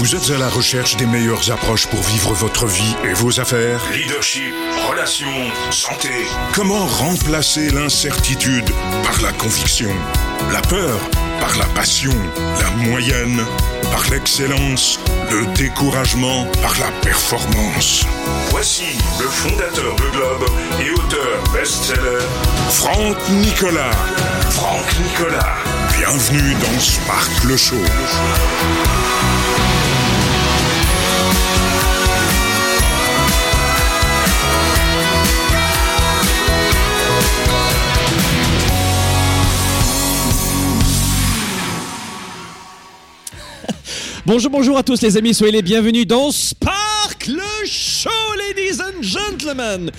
[0.00, 3.82] Vous êtes à la recherche des meilleures approches pour vivre votre vie et vos affaires
[3.92, 4.54] Leadership,
[4.88, 5.26] relations,
[5.70, 6.08] santé.
[6.54, 8.64] Comment remplacer l'incertitude
[9.04, 9.90] par la conviction
[10.52, 10.98] La peur
[11.38, 12.14] par la passion
[12.58, 13.44] La moyenne
[13.92, 14.98] par l'excellence
[15.30, 18.06] Le découragement par la performance?
[18.48, 20.48] Voici le fondateur de Globe
[20.82, 22.24] et auteur best-seller,
[22.70, 23.92] Franck Nicolas.
[24.48, 25.56] Franck Nicolas.
[25.98, 27.76] Bienvenue dans Sparkle Show.
[44.26, 49.90] Bonjour, bonjour à tous les amis, soyez les bienvenus dans Sparkle Show, ladies and gentlemen.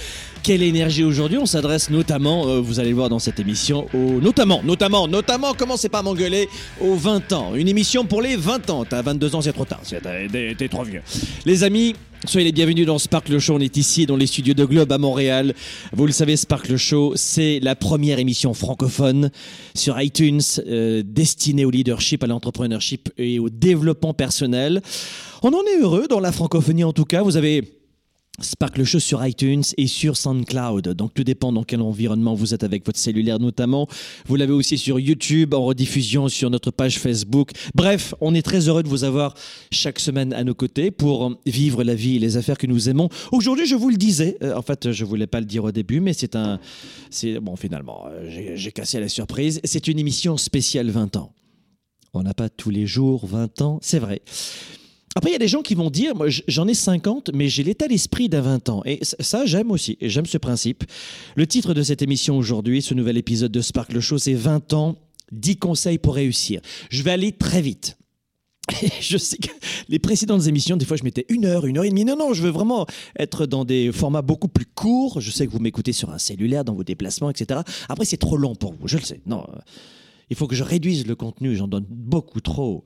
[0.44, 4.20] Quelle énergie aujourd'hui On s'adresse notamment, euh, vous allez le voir dans cette émission, au,
[4.20, 6.50] notamment, notamment, notamment, commencez pas à m'engueuler,
[6.80, 7.54] aux 20 ans.
[7.54, 8.84] Une émission pour les 20 ans.
[8.84, 11.04] T'as 22 ans, c'est trop tard, t'es trop vieux.
[11.46, 13.54] Les amis, soyez les bienvenus dans Sparkle Show.
[13.54, 15.54] On est ici dans les studios de Globe à Montréal.
[15.94, 19.30] Vous le savez, Sparkle Show, c'est la première émission francophone
[19.76, 24.82] sur iTunes euh, destinée au leadership, à l'entrepreneurship et au développement personnel.
[25.44, 27.22] On en est heureux dans la francophonie en tout cas.
[27.22, 27.81] Vous avez
[28.44, 30.90] Sparkle Show sur iTunes et sur SoundCloud.
[30.90, 33.88] Donc tout dépend dans quel environnement vous êtes avec votre cellulaire notamment.
[34.28, 37.52] Vous l'avez aussi sur YouTube, en rediffusion sur notre page Facebook.
[37.76, 39.36] Bref, on est très heureux de vous avoir
[39.72, 43.10] chaque semaine à nos côtés pour vivre la vie et les affaires que nous aimons.
[43.32, 46.00] Aujourd'hui, je vous le disais, euh, en fait, je voulais pas le dire au début,
[46.00, 46.60] mais c'est un...
[47.10, 49.60] c'est Bon, finalement, euh, j'ai cassé la surprise.
[49.64, 51.34] C'est une émission spéciale 20 ans.
[52.14, 54.22] On n'a pas tous les jours 20 ans, c'est vrai.
[55.16, 57.64] Après, il y a des gens qui vont dire, moi j'en ai 50, mais j'ai
[57.64, 58.82] l'état d'esprit d'un 20 ans.
[58.86, 60.86] Et ça, j'aime aussi, j'aime ce principe.
[61.36, 64.98] Le titre de cette émission aujourd'hui, ce nouvel épisode de Sparkle Show, c'est 20 ans,
[65.34, 66.62] 10 conseils pour réussir.
[66.90, 67.98] Je vais aller très vite.
[69.02, 69.50] Je sais que
[69.90, 72.06] les précédentes émissions, des fois, je mettais une heure, une heure et demie.
[72.06, 72.86] Non, non, je veux vraiment
[73.18, 75.20] être dans des formats beaucoup plus courts.
[75.20, 77.62] Je sais que vous m'écoutez sur un cellulaire, dans vos déplacements, etc.
[77.90, 79.20] Après, c'est trop long pour vous, je le sais.
[79.26, 79.60] Non, euh,
[80.30, 82.86] il faut que je réduise le contenu, j'en donne beaucoup trop.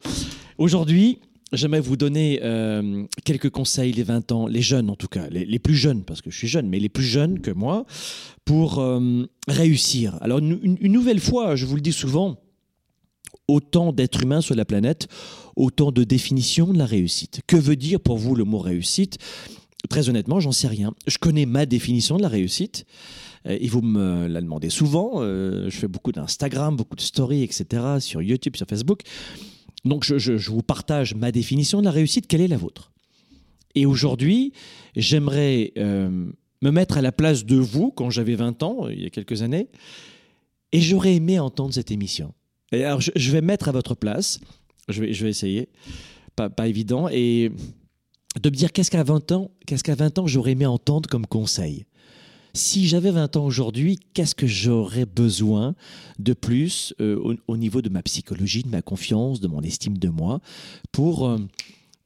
[0.58, 1.19] Aujourd'hui,
[1.56, 5.60] j'aimerais vous donner euh, quelques conseils, les 20 ans, les jeunes en tout cas, les,
[5.60, 7.86] plus jeunes, parce que je suis jeune, mais les plus jeunes que moi,
[8.46, 10.18] pour euh, réussir.
[10.22, 12.38] Alors, une, une- nouvelle fois, je vous le dis souvent,
[13.48, 15.08] autant d'êtres humains sur la planète,
[15.56, 17.42] autant de définitions de la réussite.
[17.48, 19.18] Que veut dire pour vous le mot réussite?
[19.90, 20.94] Très honnêtement, j'en sais rien.
[21.06, 22.86] Je connais ma définition de la réussite.
[23.48, 25.22] Euh, Et vous me la demandez souvent.
[25.22, 27.66] Je fais beaucoup d'Instagram, beaucoup de stories, etc.
[28.00, 29.02] sur YouTube, sur Facebook.
[29.85, 32.28] Donc je, je- vous partage ma définition de la réussite.
[32.28, 32.91] Quelle est la vôtre?
[33.75, 34.51] Et aujourd'hui,
[34.96, 36.31] j'aimerais euh,
[36.62, 39.41] me mettre à la place de vous quand j'avais 20 ans, il y a quelques
[39.41, 39.68] années.
[40.72, 42.34] Et j'aurais aimé entendre cette émission.
[42.72, 44.40] Et alors, je, je vais me mettre à votre place.
[44.90, 45.69] Je vais, je vais essayer.
[46.35, 47.07] Pas, pas évident.
[47.09, 47.52] Et
[48.41, 51.25] de me dire qu'est-ce qu'à 20 ans, qu'est-ce qu'à 20 ans j'aurais aimé entendre comme
[51.28, 51.85] conseil?
[52.56, 55.76] Si j'avais 20 ans aujourd'hui, qu'est-ce que j'aurais besoin
[56.20, 59.98] de plus euh, au, au niveau de ma psychologie, de ma confiance, de mon estime
[59.98, 60.40] de moi,
[60.94, 61.38] pour euh,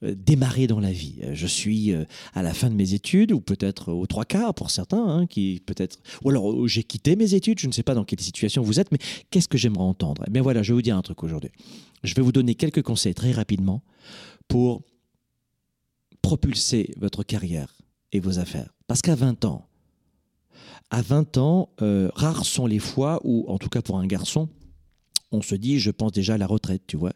[0.01, 1.19] démarrer dans la vie?
[1.33, 4.71] Je suis euh, à la fin de mes études, ou peut-être aux trois quarts pour
[4.71, 7.59] certains, hein, qui peut-être, ou alors j'ai quitté mes études.
[7.59, 8.97] Je ne sais pas dans quelle situation vous êtes, mais
[9.29, 10.23] qu'est-ce que j'aimerais entendre?
[10.27, 11.51] Eh bien voilà, je vais vous dire un truc aujourd'hui.
[12.03, 13.83] Je vais vous donner quelques conseils très rapidement
[14.47, 14.81] pour
[16.23, 17.77] propulser votre carrière
[18.13, 18.73] et vos affaires.
[18.87, 19.68] Parce qu'à 20 ans,
[20.89, 24.49] à 20 ans, euh, rares sont les fois où, en tout cas pour un garçon,
[25.31, 27.13] on se dit, je pense déjà à la retraite, tu vois.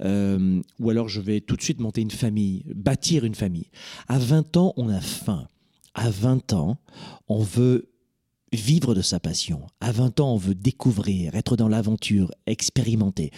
[0.00, 3.68] Euh, ou alors je vais tout de suite monter une famille, bâtir une famille.
[4.08, 5.48] À 20 ans, on a faim.
[5.94, 6.78] À 20 ans,
[7.28, 7.90] on veut
[8.52, 9.66] vivre de sa passion.
[9.80, 13.30] À 20 ans, on veut découvrir, être dans l'aventure, expérimenter.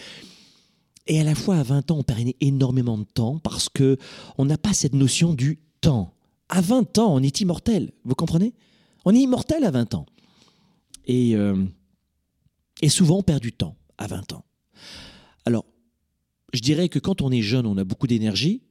[1.07, 3.99] Et à la fois, à 20 ans, on perd énormément de temps parce que
[4.39, 6.15] on n'a pas cette notion du temps.
[6.49, 7.93] À 20 ans, on est immortel.
[8.05, 8.55] Vous comprenez?
[9.05, 10.07] On est immortel à 20 ans.
[11.07, 11.65] Et, euh,
[12.81, 14.45] et souvent, on perd du temps à 20 ans.
[15.45, 15.67] Alors,
[16.53, 18.63] je dirais que quand on est jeune, on a beaucoup d'énergie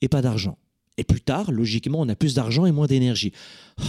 [0.00, 0.58] et pas d'argent.
[0.98, 3.32] Et plus tard, logiquement, on a plus d'argent et moins d'énergie.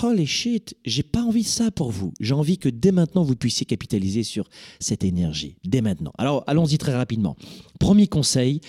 [0.03, 2.13] Holy shit, j'ai pas envie de ça pour vous.
[2.19, 5.55] J'ai envie que dès maintenant, vous puissiez capitaliser sur cette énergie.
[5.63, 6.11] Dès maintenant.
[6.17, 7.37] Alors, allons-y très rapidement.
[7.79, 8.59] Premier conseil,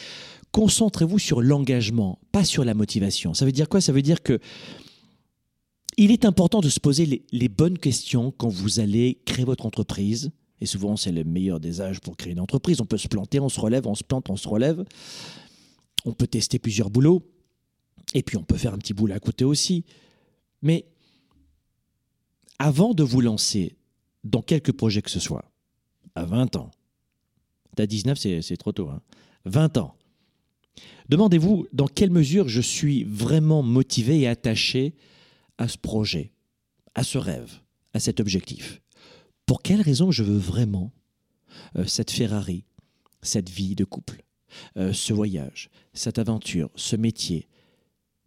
[0.53, 3.35] concentrez-vous sur l'engagement, pas sur la motivation.
[3.35, 3.81] Ça veut dire quoi?
[3.81, 4.39] Ça veut dire que
[5.99, 10.31] il est important de se poser les, bonnes questions quand vous allez créer votre entreprise.
[10.61, 12.81] Et souvent, c'est le meilleur des âges pour créer une entreprise.
[12.81, 14.85] On peut se planter, on se relève, on se plante, on se relève.
[16.05, 17.23] On peut tester plusieurs boulots.
[18.15, 19.85] Et puis, on peut faire un petit boulot à côté aussi.
[20.63, 20.87] Mais
[22.59, 23.77] avant de vous lancer
[24.25, 25.51] dans quelque projet que ce soit,
[26.15, 26.71] à 20 ans,
[27.77, 29.03] t'as 19, c'est c'est trop tôt, hein,
[29.45, 29.95] 20 ans,
[31.09, 34.95] Demandez-vous dans quelle mesure je suis vraiment motivé et attaché
[35.59, 36.33] à ce projet,
[36.95, 37.53] à ce rêve,
[37.93, 38.81] à cet objectif.
[39.47, 40.93] Pour quelle raison je veux vraiment
[41.77, 42.65] euh, cette Ferrari,
[43.23, 44.23] cette vie de couple,
[44.77, 47.49] euh, ce voyage, cette aventure, ce métier?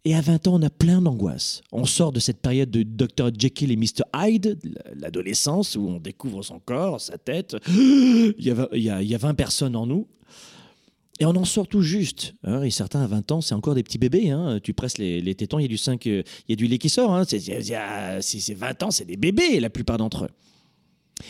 [0.04, 1.62] Et à 20 ans, on a plein d'angoisses.
[1.70, 3.30] On sort de cette période de Dr.
[3.38, 4.02] Jekyll et Mr.
[4.14, 4.58] Hyde,
[4.96, 7.56] l'adolescence, où on découvre son corps, sa tête.
[7.68, 10.08] Il y a, il y a 20 personnes en nous.
[11.20, 12.34] Et on en sort tout juste.
[12.42, 12.62] Hein.
[12.62, 14.30] et certains à 20 ans, c'est encore des petits bébés.
[14.30, 14.58] Hein.
[14.62, 16.88] Tu presses les, tétons, il y a du 5, il y a du lait qui
[16.88, 17.14] sort.
[17.14, 17.24] Hein.
[17.24, 20.30] C'est 20 ans, c'est des bébés, la plupart d'entre eux.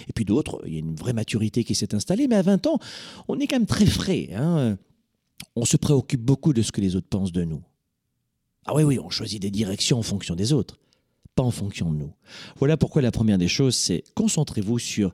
[0.08, 2.66] Et puis d'autres, il y a une vraie maturité qui s'est installée, mais à 20
[2.66, 2.78] ans,
[3.28, 4.30] on est quand même très frais.
[4.34, 4.78] Hein.
[5.56, 7.62] On se préoccupe beaucoup de ce que les autres pensent de nous.
[8.66, 10.78] Ah oui, oui, on choisit des directions en fonction des autres,
[11.34, 12.12] pas en fonction de nous.
[12.56, 15.12] Voilà pourquoi la première des choses, c'est concentrez-vous sur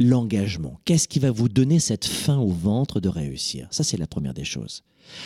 [0.00, 0.80] l'engagement.
[0.84, 3.68] Qu'est-ce qui va vous donner cette faim au ventre de réussir?
[3.70, 4.82] Ça, c'est la première des choses.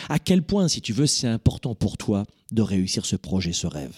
[0.09, 3.67] À quel point, si tu veux, c'est important pour toi de réussir ce projet, ce
[3.67, 3.95] rêve?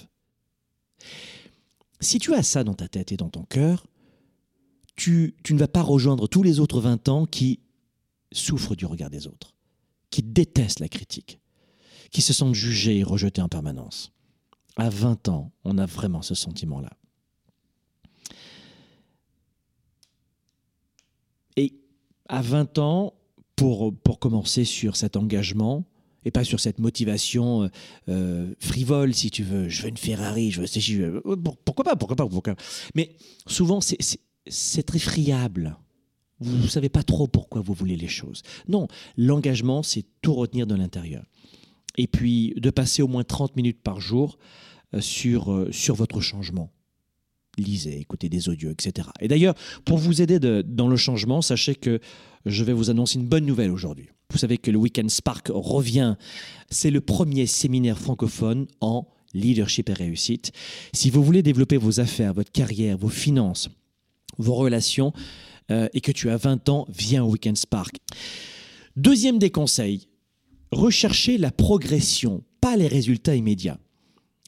[2.00, 3.88] Si tu as ça dans ta tête et dans ton cœur,
[4.96, 7.60] tu, ne vas pas rejoindre tous les autres 20 ans qui
[8.32, 9.56] souffrent du regard des autres,
[10.12, 11.40] qui détestent la critique,
[12.12, 14.12] qui se sentent jugés et rejetés en permanence.
[14.76, 16.92] À 20 ans, on a vraiment ce sentiment-là.
[21.58, 21.74] Et
[22.30, 23.14] à 20 ans,
[23.58, 25.84] pour, pour commencer sur cet engagement,
[26.28, 27.68] et pas sur cette motivation euh,
[28.10, 29.70] euh, frivole, si tu veux.
[29.70, 31.22] Je veux une Ferrari, je veux.
[31.26, 32.56] Euh, pourquoi pas, pourquoi pas, pourquoi
[32.96, 33.16] Mais
[33.48, 35.78] souvent, c'est très friable.
[36.40, 38.44] Vous ne savez pas trop pourquoi vous voulez les choses.
[38.68, 41.24] Non, l'engagement, c'est tout retenir de l'intérieur.
[41.98, 44.38] Et puis, de passer au moins 30 minutes par jour
[45.00, 46.72] sur, sur votre changement
[47.58, 49.10] lisez, écoutez des audios, etc.
[49.20, 49.56] Et d'ailleurs,
[49.86, 52.00] pour vous aider dans le changement, sachez que
[52.46, 54.10] je vais vous annoncer une bonne nouvelle aujourd'hui.
[54.32, 56.16] Vous savez que le Weekend Spark revient.
[56.70, 60.52] C'est le premier séminaire francophone en leadership et réussite.
[60.94, 63.70] Si vous voulez développer vos affaires, votre carrière, vos finances,
[64.38, 65.14] vos relations,
[65.70, 67.98] euh, et que tu as 20 ans, viens au Weekend Spark.
[68.96, 70.08] Deuxième des conseils,
[70.72, 73.78] recherchez la progression, pas les résultats immédiats.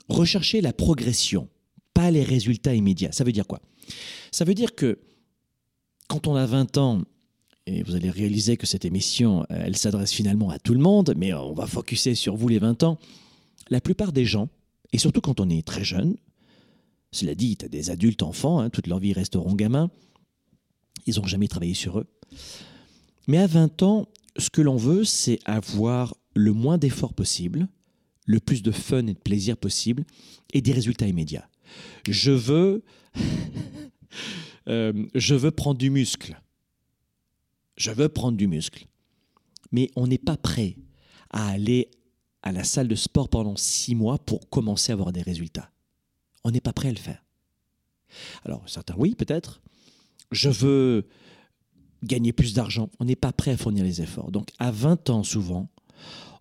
[0.07, 1.49] Recherchez la progression,
[1.99, 3.11] pas les résultats immédiats.
[3.11, 3.59] Ça veut dire quoi?
[4.31, 4.99] Ça veut dire que
[6.07, 7.01] quand on a 20 ans
[7.65, 11.13] et vous allez réaliser que cette émission, euh, elle s'adresse finalement à tout le monde,
[11.17, 12.97] mais on va focuser sur vous les 20 ans.
[13.69, 14.47] La plupart des gens,
[14.93, 16.15] et surtout quand on est très jeune,
[17.11, 19.91] cela dit, tu as des adultes enfants, hein, toute leur vie resteront gamins,
[21.05, 22.07] ils n'ont jamais travaillé sur eux.
[23.27, 24.07] Mais à 20 ans,
[24.37, 27.67] ce que l'on veut, c'est avoir le moins d'efforts possible,
[28.25, 30.05] le plus de fun et de plaisir possible,
[30.53, 31.49] et des résultats immédiats.
[32.07, 32.83] Je veux,
[34.67, 36.39] euh, je veux prendre du muscle
[37.79, 38.85] je veux prendre du muscle.
[39.71, 40.75] Mais on n'est pas prêt
[41.31, 41.89] à aller
[42.43, 45.71] à la salle de sport pendant six mois pour commencer à avoir des résultats.
[46.43, 47.23] On n'est pas prêt à le faire.
[48.45, 49.61] Alors, certains, oui, peut-être.
[50.31, 51.07] Je veux
[52.03, 52.89] gagner plus d'argent.
[52.99, 54.31] On n'est pas prêt à fournir les efforts.
[54.31, 55.69] Donc, à 20 ans, souvent,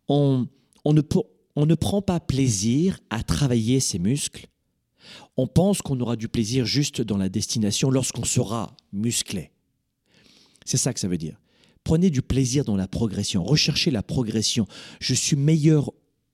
[0.08, 0.46] on,
[0.84, 4.46] ne prend pas plaisir à travailler ses muscles.
[5.38, 9.52] On pense qu'on aura du plaisir juste dans la destination lorsqu'on sera musclé.
[10.64, 11.40] C'est ça que ça veut dire.
[11.85, 14.67] Prenez du plaisir dans la progression, recherchez la progression.
[15.00, 15.92] Je suis meilleur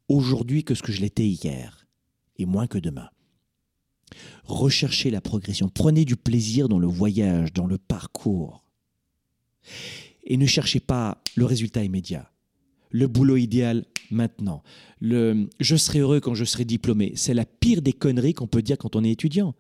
[0.09, 1.87] aujourd'hui que ce que je l'étais hier,
[2.39, 3.11] et moins que demain.
[4.45, 8.65] Recherchez la progression, prenez du plaisir dans le voyage, dans le parcours.
[10.25, 12.33] Et ne cherchez pas le résultat immédiat,
[12.89, 14.63] le boulot idéal maintenant,
[15.01, 17.13] le je serai heureux quand je serai diplômé.
[17.17, 19.55] C'est la pire des conneries qu'on peut dire quand on est étudiant.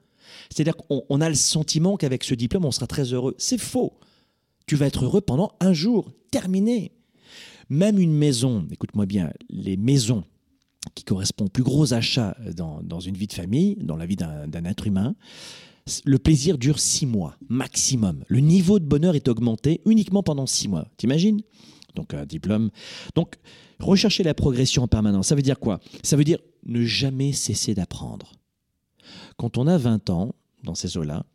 [0.50, 3.34] C'est-à-dire qu'on a le sentiment qu'avec ce diplôme, on sera très heureux.
[3.38, 3.92] C'est faux.
[4.66, 6.92] Tu vas être heureux pendant un jour, terminé.
[7.68, 10.24] Même une maison, écoute-moi bien, les maisons
[10.94, 14.64] qui correspondent aux plus gros achats dans, une vie de famille, dans la vie d'un
[14.64, 15.14] être humain,
[16.04, 18.24] le plaisir dure six mois, maximum.
[18.28, 20.88] Le niveau de bonheur est augmenté uniquement pendant six mois.
[20.96, 21.42] T'imagines?
[21.94, 22.70] Donc un diplôme.
[23.14, 23.36] Donc
[23.78, 25.80] rechercher la progression en permanence, ça veut dire quoi?
[26.02, 28.32] Ça veut dire ne jamais cesser d'apprendre.
[29.36, 31.26] Quand on a 20 ans, dans ces eaux-là,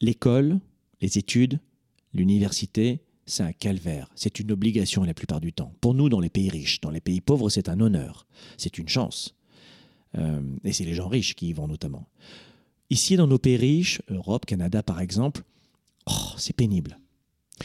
[0.00, 0.58] l'école,
[1.00, 1.60] les études,
[2.16, 5.74] L'université, c'est un calvaire, c'est une obligation la plupart du temps.
[5.82, 8.26] Pour nous, dans les pays riches, dans les pays pauvres, c'est un honneur,
[8.56, 9.34] c'est une chance.
[10.16, 12.08] Euh, et c'est les gens riches qui y vont notamment.
[12.88, 15.42] Ici, dans nos pays riches, Europe, Canada par exemple,
[16.06, 16.98] oh, c'est pénible.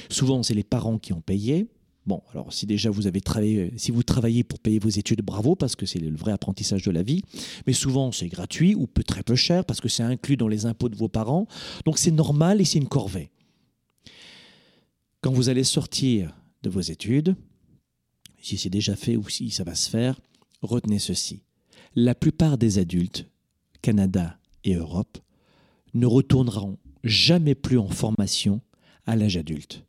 [0.09, 1.67] Souvent, c'est les parents qui ont payé.
[2.07, 5.55] Bon, alors si déjà vous avez travaillé, si vous travaillez pour payer vos études, bravo,
[5.55, 7.21] parce que c'est le vrai apprentissage de la vie.
[7.67, 10.65] Mais souvent, c'est gratuit ou peut très peu cher, parce que c'est inclus dans les
[10.65, 11.47] impôts de vos parents.
[11.85, 13.29] Donc c'est normal et c'est une corvée.
[15.21, 17.35] Quand vous allez sortir de vos études,
[18.41, 20.19] si c'est déjà fait ou si ça va se faire,
[20.63, 21.43] retenez ceci.
[21.95, 23.27] La plupart des adultes,
[23.83, 25.19] Canada et Europe,
[25.93, 28.61] ne retourneront jamais plus en formation
[29.05, 29.85] à l'âge adulte.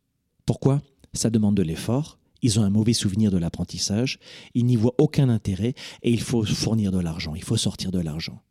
[0.46, 0.82] Pourquoi?
[1.12, 4.18] Ça demande de l'effort, ils ont un mauvais souvenir de l'apprentissage,
[4.54, 8.00] ils n'y voient aucun intérêt et il faut fournir de l'argent, il faut sortir de
[8.00, 8.42] l'argent.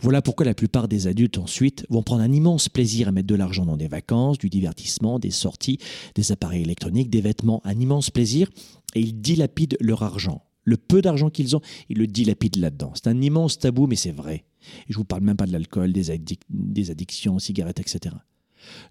[0.00, 3.34] Voilà pourquoi la plupart des adultes ensuite vont prendre un immense plaisir à mettre de
[3.34, 5.78] l'argent dans des vacances, du divertissement, des sorties,
[6.14, 8.48] des appareils électroniques, des vêtements, un immense plaisir,
[8.94, 10.42] et ils dilapident leur argent.
[10.64, 12.92] Le peu d'argent qu'ils ont, ils le dilapident là-dedans.
[12.94, 14.44] C'est un immense tabou, mais c'est vrai.
[14.88, 16.18] Et je vous parle même pas de l'alcool, des,
[16.48, 18.16] des addictions, cigarettes, etc.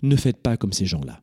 [0.02, 1.22] Ne faites pas comme ces gens-là.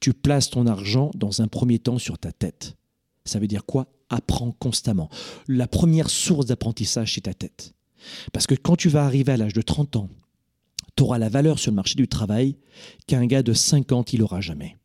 [0.00, 2.76] Tu places ton argent dans un premier temps sur ta tête.
[3.24, 3.88] Ça veut dire quoi?
[4.08, 5.08] Apprends constamment.
[5.46, 7.74] La première source d'apprentissage, c'est ta tête.
[8.32, 10.08] Parce que quand tu vas arriver à l'âge de 30 ans,
[10.96, 12.56] tu auras la valeur sur le marché du travail
[13.06, 14.76] qu'un gars de 50, il n'aura jamais.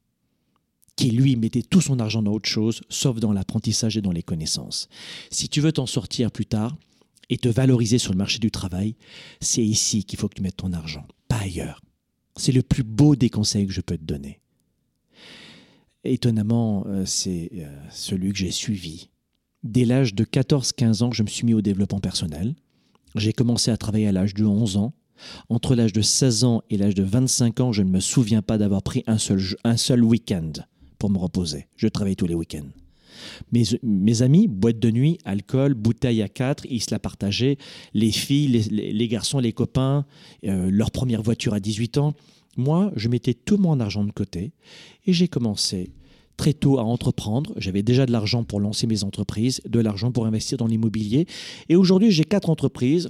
[0.95, 4.23] Qui, lui, mettait tout son argent dans autre chose, sauf dans l'apprentissage et dans les
[4.23, 4.87] connaissances.
[5.29, 6.77] Si tu veux t'en sortir plus tard
[7.29, 8.95] et te valoriser sur le marché du travail,
[9.41, 11.81] c'est ici qu'il faut que tu mettes ton argent, pas ailleurs.
[12.35, 14.39] C'est le plus beau des conseils que je peux te donner.
[16.03, 19.09] Étonnamment, euh, c'est euh, celui que j'ai suivi.
[19.63, 22.55] Dès l'âge de 14-15 ans, je me suis mis au développement personnel.
[23.15, 24.93] J'ai commencé à travailler à l'âge de 11 ans.
[25.49, 28.57] Entre l'âge de 16 ans et l'âge de 25 ans, je ne me souviens pas
[28.57, 30.51] d'avoir pris un seul, un seul week-end
[30.99, 31.67] pour me reposer.
[31.77, 32.69] Je travaillais tous les week-ends.
[33.51, 37.57] Mes, amis, boîte de nuit, alcool, bouteille à quatre, ils se la partageaient.
[37.93, 40.05] Les filles, les, garçons, les copains,
[40.45, 42.13] euh, leur première voiture à 18 ans.
[42.57, 44.53] Moi, je mettais tout mon argent de côté
[45.05, 45.91] et j'ai commencé
[46.37, 47.53] très tôt à entreprendre.
[47.57, 51.27] J'avais déjà de l'argent pour lancer mes entreprises, de l'argent pour investir dans l'immobilier.
[51.69, 53.09] Et aujourd'hui, j'ai quatre entreprises.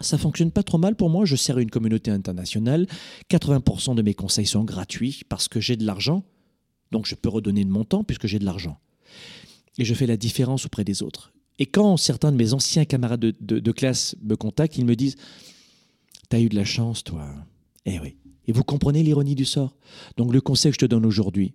[0.00, 1.24] Ça fonctionne pas trop mal pour moi.
[1.24, 2.86] Je sers une communauté internationale.
[3.30, 6.24] 80% de mes conseils sont gratuits parce que j'ai de l'argent.
[6.90, 8.78] Donc je peux redonner de mon temps puisque j'ai de l'argent.
[9.78, 11.32] Et je fais la différence auprès des autres.
[11.58, 15.16] Et quand certains de mes anciens camarades de, classe me contactent, ils me disent
[16.28, 17.28] T'as eu de la chance, toi.
[17.84, 18.16] Eh oui.
[18.46, 19.76] Et vous comprenez l'ironie du sort.
[20.16, 21.54] Donc le conseil que je te donne aujourd'hui,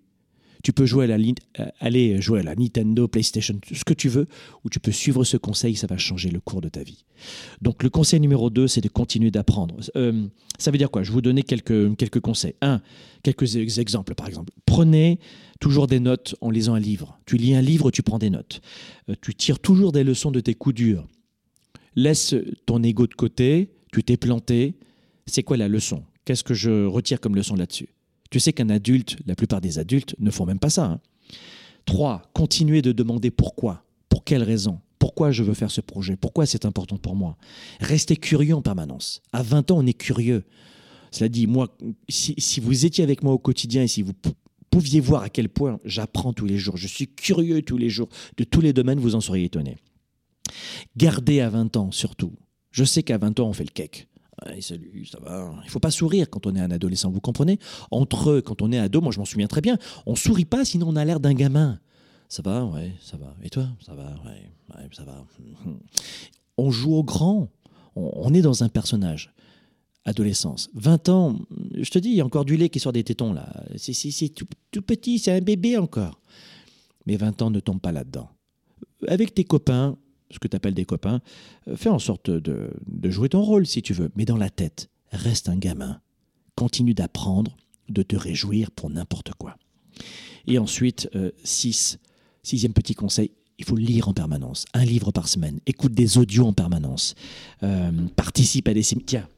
[0.62, 1.24] tu peux jouer à la,
[1.60, 4.26] euh, aller jouer à la Nintendo, PlayStation, ce que tu veux,
[4.64, 7.04] ou tu peux suivre ce conseil, ça va changer le cours de ta vie.
[7.62, 9.76] Donc le conseil numéro 2, c'est de continuer d'apprendre.
[9.96, 10.26] Euh,
[10.58, 11.02] ça veut dire quoi?
[11.02, 12.54] Je vais vous donner quelques, quelques conseils.
[12.60, 12.80] Un,
[13.22, 14.52] quelques exemples par exemple.
[14.66, 15.18] Prenez
[15.60, 17.18] toujours des notes en lisant un livre.
[17.26, 18.60] Tu lis un livre, tu prends des notes.
[19.08, 21.06] Euh, tu tires toujours des leçons de tes coups durs.
[21.94, 22.34] Laisse
[22.66, 24.74] ton ego de côté, tu t'es planté.
[25.26, 26.04] C'est quoi la leçon?
[26.24, 27.88] Qu'est-ce que je retire comme leçon là-dessus?
[28.30, 30.84] Tu sais qu'un adulte, la plupart des adultes, ne font même pas ça.
[30.84, 31.00] Hein.
[31.84, 33.84] Trois, continuer de demander pourquoi.
[34.08, 37.36] Pour quelle raison Pourquoi je veux faire ce projet Pourquoi c'est important pour moi
[37.80, 39.22] Restez curieux en permanence.
[39.32, 40.44] À 20 ans, on est curieux.
[41.10, 41.76] Cela dit, moi,
[42.08, 44.12] si, si vous étiez avec moi au quotidien et si vous
[44.70, 48.08] pouviez voir à quel point j'apprends tous les jours, je suis curieux tous les jours,
[48.36, 49.76] de tous les domaines, vous en seriez étonné.
[50.96, 52.32] Gardez à 20 ans surtout.
[52.70, 54.08] Je sais qu'à 20 ans, on fait le cake
[54.60, 55.54] salut, ça va.
[55.64, 57.58] Il faut pas sourire quand on est un adolescent, vous comprenez?
[57.90, 60.64] Entre eux, quand on est ado, moi je m'en souviens très bien, on sourit pas
[60.64, 61.78] sinon on a l'air d'un gamin.
[62.28, 63.34] Ça va, ouais, ça va.
[63.42, 63.68] Et toi?
[63.84, 65.24] Ça va, ouais, ouais, ça va.
[66.58, 67.48] On joue au grand.
[67.96, 69.32] On, est dans un personnage.
[70.04, 70.68] Adolescence.
[70.74, 71.38] 20 ans,
[71.74, 73.64] je te dis, il y a encore du lait qui sort des tétons là.
[73.76, 74.28] C'est
[74.70, 76.20] tout petit, c'est un bébé encore.
[77.06, 78.28] Mais 20 ans ne tombe pas là-dedans.
[79.06, 79.96] Avec tes copains,
[80.30, 81.20] ce que tu appelles des copains,
[81.68, 82.70] euh, fais en sorte de,
[83.04, 84.10] jouer ton rôle si tu veux.
[84.16, 86.00] Mais dans la tête, reste un gamin.
[86.54, 87.56] Continue d'apprendre,
[87.88, 89.56] de te réjouir pour n'importe quoi.
[90.46, 91.98] Et ensuite, euh, six,
[92.42, 96.46] sixième petit conseil, il faut lire en permanence, un livre par semaine, écoute des audios
[96.46, 97.14] en permanence,
[97.64, 99.28] euh, participe à des séminaires,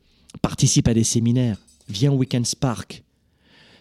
[0.42, 1.56] participe à des séminaires,
[1.88, 3.02] viens au Weekend Spark,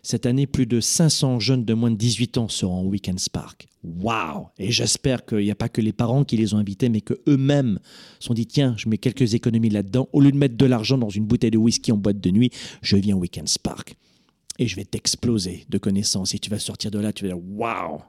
[0.04, 3.68] cette année, plus de 500 jeunes de moins de 18 ans seront au Weekend Spark.
[3.84, 7.02] Waouh Et j'espère qu'il n'y a pas que les parents qui les ont invités, mais
[7.02, 7.80] qu'eux-mêmes
[8.20, 10.10] sont dit tiens, je mets quelques économies là-dedans.
[10.12, 12.52] Au lieu de mettre de l'argent dans une bouteille de whisky en boîte de nuit,
[12.82, 13.96] je viens au Weekend Spark.
[14.58, 16.34] Et je vais t'exploser de connaissances.
[16.34, 18.00] Et tu vas sortir de là, tu vas dire waouh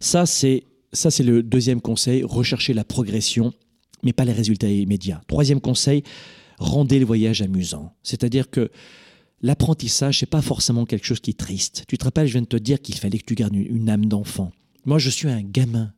[0.00, 0.64] Ça, c'est.
[0.92, 3.52] Ça, c'est le deuxième conseil, rechercher la progression,
[4.02, 5.20] mais pas les résultats immédiats.
[5.26, 6.04] Troisième conseil,
[6.58, 7.92] rendez le voyage amusant.
[8.02, 8.70] C'est-à-dire que
[9.42, 11.84] l'apprentissage, c'est pas forcément quelque chose qui est triste.
[11.88, 14.06] Tu te rappelles, je viens de te dire qu'il fallait que tu gardes une, âme
[14.06, 14.52] d'enfant.
[14.84, 15.92] Moi, je suis un gamin,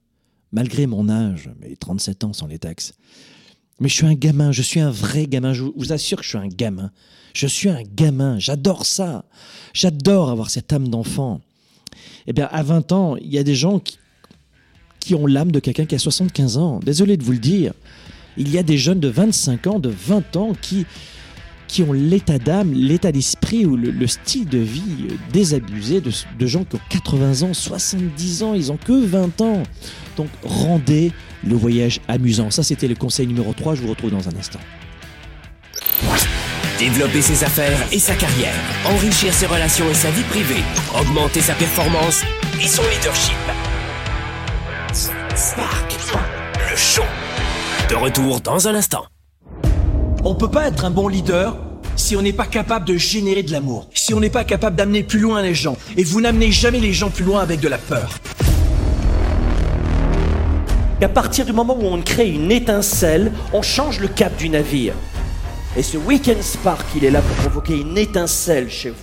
[0.53, 2.95] malgré mon âge, mais 37 ans sans les taxes.
[3.81, 6.31] Mais je suis un gamin, je suis un vrai gamin, je vous assure que je
[6.31, 6.91] suis un gamin.
[7.35, 9.25] Je suis un gamin, j'adore ça.
[9.73, 11.41] J'adore avoir cette âme d'enfant.
[12.27, 13.99] Eh bien, à 20 ans, il y a des gens qui,
[14.99, 16.81] qui ont l'âme de quelqu'un qui a 75 ans.
[16.81, 17.73] Désolé de vous le dire.
[18.37, 20.87] Il y a des jeunes de 25 ans, de 20 ans qui,
[21.69, 26.65] qui ont l'état d'âme, l'état d'esprit ou le, style de vie désabusé de, de gens
[26.65, 29.63] qui ont 80 ans, 70 ans, ils ont que 20 ans.
[30.17, 31.13] Donc rendez
[31.47, 32.51] le voyage amusant.
[32.51, 33.77] Ça, c'était le conseil numéro 3.
[33.77, 34.61] Je vous retrouve dans un instant.
[36.79, 38.55] Développer ses affaires et sa carrière,
[38.87, 40.63] enrichir ses relations et sa vie privée,
[40.99, 42.23] augmenter sa performance
[42.63, 43.35] et son leadership.
[45.35, 45.97] Spark,
[46.71, 47.03] le show.
[47.91, 49.07] De retour dans un instant.
[50.25, 51.57] On peut pas être un bon leader
[51.95, 55.03] si on n'est pas capable de générer de l'amour, si on n'est pas capable d'amener
[55.03, 55.77] plus loin les gens.
[55.97, 58.11] Et vous n'amenez jamais les gens plus loin avec de la peur.
[61.01, 64.95] À partir du moment où on crée une étincelle, on change le cap du navire.
[65.77, 68.97] Et ce Weekend Spark, il est là pour provoquer une étincelle chez vous.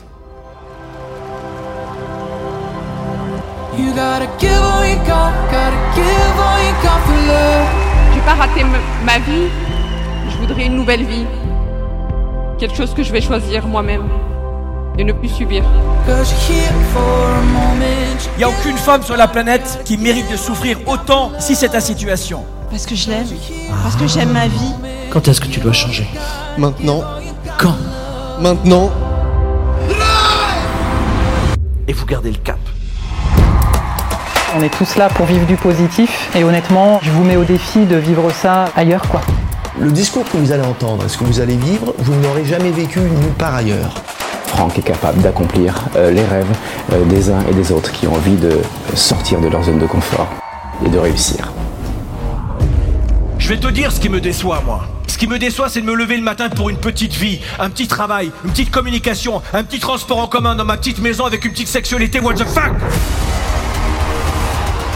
[3.78, 7.68] You gotta give all you got, gotta give all you got for love.
[8.12, 8.64] Je vais pas rater
[9.06, 9.50] ma vie,
[10.36, 11.26] je voudrais une nouvelle vie.
[12.58, 14.04] Quelque chose que je vais choisir moi-même
[14.98, 15.64] et ne plus subir.
[16.08, 16.14] Il
[18.38, 21.80] n'y a aucune femme sur la planète qui mérite de souffrir autant si c'est ta
[21.80, 22.44] situation.
[22.70, 23.28] Parce que je l'aime,
[23.84, 24.74] parce que j'aime ma vie.
[25.10, 26.08] Quand est-ce que tu dois changer?
[26.58, 27.04] Maintenant.
[27.58, 27.76] Quand?
[28.42, 28.92] Maintenant.
[31.88, 32.60] Et vous gardez le cap.
[34.58, 37.86] On est tous là pour vivre du positif et honnêtement, je vous mets au défi
[37.86, 39.22] de vivre ça ailleurs quoi.
[39.78, 42.72] Le discours que vous allez entendre, ce que vous allez vivre, vous ne l'aurez jamais
[42.72, 43.94] vécu nulle part ailleurs.
[44.48, 46.48] Franck est capable d'accomplir euh, les rêves
[46.94, 48.58] euh, des uns et des autres qui ont envie de
[48.94, 50.30] sortir de leur zone de confort
[50.86, 51.52] et de réussir.
[53.38, 54.86] Je vais te dire ce qui me déçoit, moi.
[55.08, 57.70] Ce qui me déçoit, c'est de me lever le matin pour une petite vie, un
[57.70, 61.44] petit travail, une petite communication, un petit transport en commun dans ma petite maison avec
[61.44, 62.22] une petite sexualité.
[62.22, 62.72] What the fuck?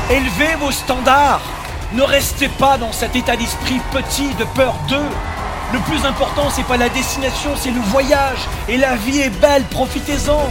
[0.09, 1.41] Élevez vos standards.
[1.91, 5.10] Ne restez pas dans cet état d'esprit petit de peur d'eux.
[5.74, 8.48] Le plus important, c'est pas la destination, c'est le voyage.
[8.67, 10.48] Et la vie est belle, profitez-en.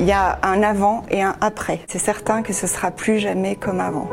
[0.00, 1.78] Il y a un avant et un après.
[1.86, 4.08] C'est certain que ce sera plus jamais comme avant.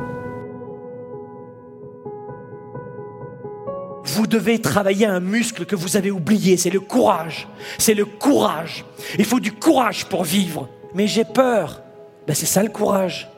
[4.04, 7.48] Vous devez travailler un muscle que vous avez oublié, c'est le courage.
[7.80, 8.86] C'est le courage.
[9.18, 10.70] Il faut du courage pour vivre.
[10.94, 11.82] Mais j'ai peur.
[12.28, 13.30] Ben, c'est ça le courage.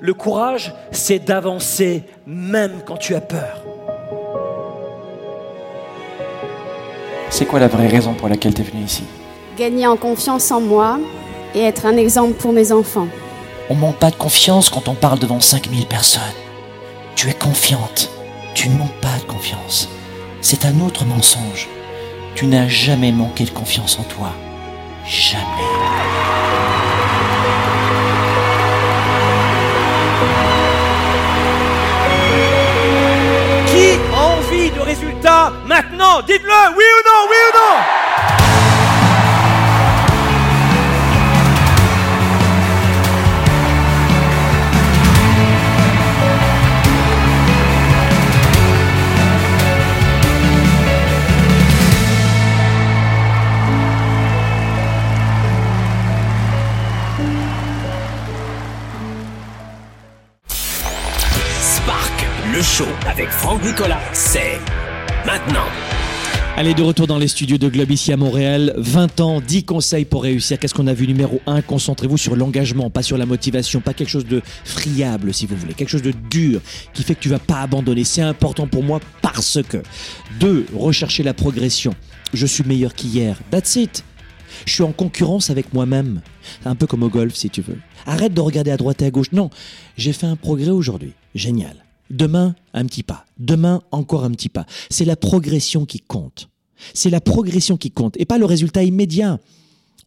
[0.00, 3.62] Le courage, c'est d'avancer même quand tu as peur.
[7.30, 9.04] C'est quoi la vraie raison pour laquelle tu es venu ici?
[9.56, 10.98] Gagner en confiance en moi
[11.54, 13.08] et être un exemple pour mes enfants.
[13.70, 16.22] On manque pas de confiance quand on parle devant 5000 personnes.
[17.16, 18.10] Tu es confiante.
[18.54, 19.88] Tu ne manques pas de confiance.
[20.40, 21.68] C'est un autre mensonge.
[22.34, 24.32] Tu n'as jamais manqué de confiance en toi.
[25.04, 26.57] Jamais.
[34.88, 37.84] Résultats maintenant Dites-le, oui ou non, oui ou non.
[62.50, 64.58] Le show avec Franck Nicolas, c'est
[65.28, 65.68] maintenant.
[66.56, 68.72] Allez, de retour dans les studios de Globe ici à Montréal.
[68.78, 70.58] 20 ans, 10 conseils pour réussir.
[70.58, 74.08] Qu'est-ce qu'on a vu Numéro 1, concentrez-vous sur l'engagement, pas sur la motivation, pas quelque
[74.08, 76.62] chose de friable si vous voulez, quelque chose de dur
[76.94, 78.04] qui fait que tu vas pas abandonner.
[78.04, 79.82] C'est important pour moi parce que.
[80.40, 80.68] 2.
[80.74, 81.94] Rechercher la progression.
[82.32, 83.36] Je suis meilleur qu'hier.
[83.50, 84.04] That's it.
[84.64, 86.22] Je suis en concurrence avec moi-même.
[86.64, 87.78] Un peu comme au golf si tu veux.
[88.06, 89.32] Arrête de regarder à droite et à gauche.
[89.32, 89.50] Non,
[89.98, 91.12] j'ai fait un progrès aujourd'hui.
[91.34, 91.84] Génial.
[92.10, 93.24] Demain, un petit pas.
[93.38, 94.66] Demain, encore un petit pas.
[94.90, 96.48] C'est la progression qui compte.
[96.94, 99.38] C'est la progression qui compte et pas le résultat immédiat.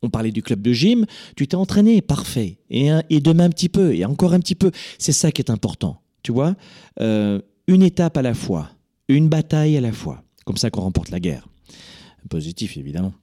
[0.02, 2.58] On parlait du club de gym, tu t'es entraîné, parfait.
[2.70, 4.72] Et, et demain un petit peu, et encore un petit peu.
[4.98, 6.02] C'est ça qui est important.
[6.24, 6.56] Tu vois
[7.00, 8.70] euh, Une étape à la fois,
[9.08, 10.24] une bataille à la fois.
[10.46, 11.48] Comme ça qu'on remporte la guerre.
[12.30, 13.14] Positif, évidemment.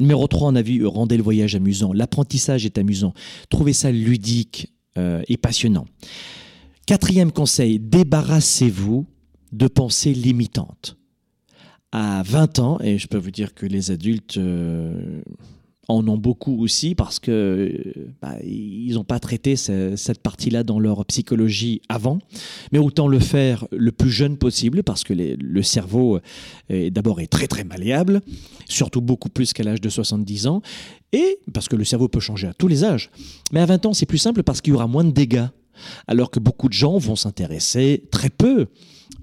[0.00, 1.92] Numéro 3, on a vu rendre le voyage amusant.
[1.92, 3.12] L'apprentissage est amusant.
[3.50, 5.86] Trouvez ça ludique euh, et passionnant.
[6.88, 9.04] Quatrième conseil, débarrassez-vous
[9.52, 10.96] de pensées limitantes.
[11.92, 15.20] À 20 ans, et je peux vous dire que les adultes euh,
[15.88, 21.04] en ont beaucoup aussi parce que bah, ils n'ont pas traité cette partie-là dans leur
[21.04, 22.20] psychologie avant,
[22.72, 26.20] mais autant le faire le plus jeune possible parce que le cerveau
[26.70, 28.22] est d'abord est très très malléable,
[28.66, 30.62] surtout beaucoup plus qu'à l'âge de 70 ans,
[31.12, 33.10] et parce que le cerveau peut changer à tous les âges.
[33.52, 35.48] Mais à 20 ans, c'est plus simple parce qu'il y aura moins de dégâts
[36.06, 38.66] Alors que beaucoup de gens vont s'intéresser très peu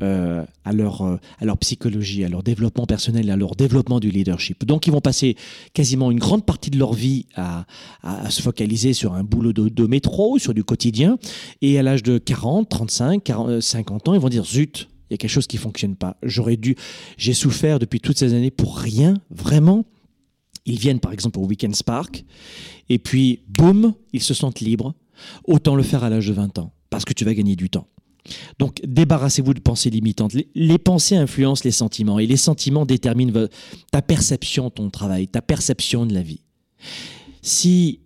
[0.03, 4.09] euh, à, leur, euh, à leur psychologie, à leur développement personnel, à leur développement du
[4.11, 4.65] leadership.
[4.65, 5.37] Donc ils vont passer
[5.73, 7.65] quasiment une grande partie de leur vie à,
[8.03, 11.17] à, se focaliser sur un boulot de, de, métro, sur du quotidien.
[11.61, 15.15] Et à l'âge de 40, 35, 40, 50 ans, ils vont dire, zut, il y
[15.15, 16.17] a quelque chose qui fonctionne pas.
[16.23, 16.75] J'aurais dû,
[17.17, 19.85] j'ai souffert depuis toutes ces années pour rien, vraiment.
[20.65, 22.25] Ils viennent par exemple au Weekend Spark,
[22.89, 24.93] et puis boum, ils se sentent libres.
[25.45, 27.87] Autant le faire à l'âge de 20 ans, parce que tu vas gagner du temps.
[28.59, 30.33] Donc débarrassez-vous de pensées limitantes.
[30.55, 33.47] Les, pensées influencent les sentiments, et les sentiments déterminent
[33.91, 36.41] ta perception de ton travail, ta perception de la vie.
[37.41, 37.99] Si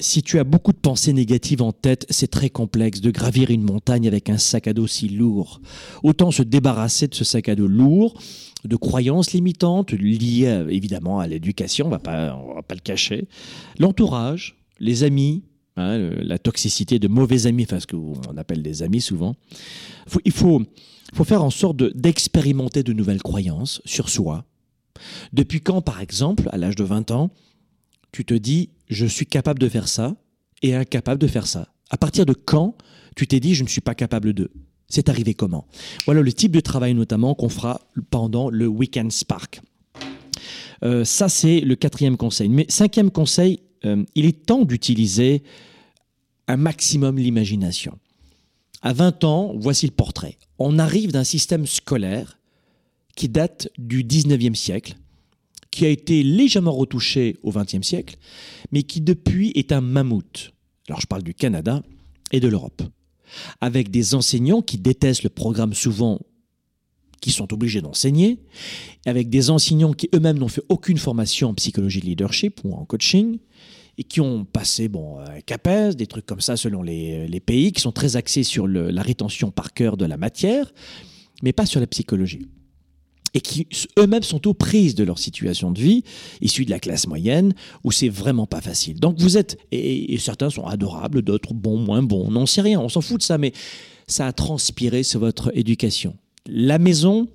[0.00, 3.62] si tu as beaucoup de pensées négatives en tête, c'est très complexe de gravir une
[3.62, 5.60] montagne avec un sac à dos si lourd.
[6.02, 8.20] Autant se débarrasser de ce sac à dos lourd,
[8.64, 13.28] de croyances limitantes liées évidemment à l'éducation, on pas, va pas le cacher,
[13.78, 15.44] l'entourage, les amis,
[15.76, 19.34] hein, la toxicité de mauvais amis, enfin ce qu'on appelle des amis souvent.
[20.24, 20.62] il faut,
[21.24, 24.44] faire en sorte d'expérimenter de nouvelles croyances sur soi.
[25.32, 27.30] Depuis quand, par exemple, à l'âge de 20 ans,
[28.12, 30.16] tu te dis je suis capable de faire ça
[30.62, 31.68] et incapable de faire ça?
[31.90, 32.76] À partir de quand
[33.16, 34.50] tu t'es dit je ne suis pas capable de?
[34.88, 35.66] C'est arrivé comment?
[36.04, 39.62] Voilà le type de travail notamment qu'on fera pendant le Weekend Spark.
[40.84, 42.48] Euh, ça, c'est le quatrième conseil.
[42.48, 45.42] Mais cinquième conseil, euh, il est temps d'utiliser
[46.48, 47.98] un maximum l'imagination.
[48.82, 50.36] À 20 ans, voici le portrait.
[50.58, 52.38] On arrive d'un système scolaire
[53.16, 54.96] qui date du 19e siècle,
[55.70, 58.16] qui a été légèrement retouché au XXe siècle,
[58.72, 60.52] mais qui depuis est un mammouth.
[60.88, 61.82] Alors je parle du Canada
[62.32, 62.82] et de l'Europe.
[63.60, 66.20] Avec des enseignants qui détestent le programme souvent
[67.20, 68.38] qui sont obligés d'enseigner,
[69.06, 72.84] avec des enseignants qui eux-mêmes n'ont fait aucune formation en psychologie de leadership ou en
[72.84, 73.38] coaching,
[73.96, 77.80] et qui ont passé bon, un CAPES, des trucs comme ça selon les, pays, qui
[77.80, 80.72] sont très axés sur la rétention par cœur de la matière,
[81.42, 82.48] mais pas sur la psychologie
[83.34, 83.66] et qui
[83.98, 86.04] eux-mêmes sont aux prises de leur situation de vie,
[86.40, 89.00] issus de la classe moyenne, où c'est vraiment pas facile.
[89.00, 92.80] Donc vous êtes, et, certains sont adorables, d'autres bons, moins bons, on n'en sait rien,
[92.80, 93.52] on s'en fout de ça, mais
[94.06, 96.16] ça a transpiré sur votre éducation.
[96.46, 97.28] La maison,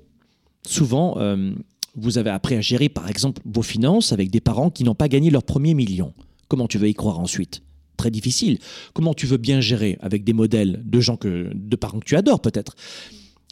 [0.65, 1.54] souvent, euh,
[1.95, 5.08] vous avez appris à gérer par exemple vos finances avec des parents qui n'ont pas
[5.08, 6.13] gagné leur premier million.
[6.48, 7.63] Comment tu veux y croire ensuite?
[7.98, 8.60] Très difficile.
[8.93, 12.15] Comment tu veux bien gérer avec des modèles de gens que, de parents que tu
[12.15, 12.76] adores peut-être?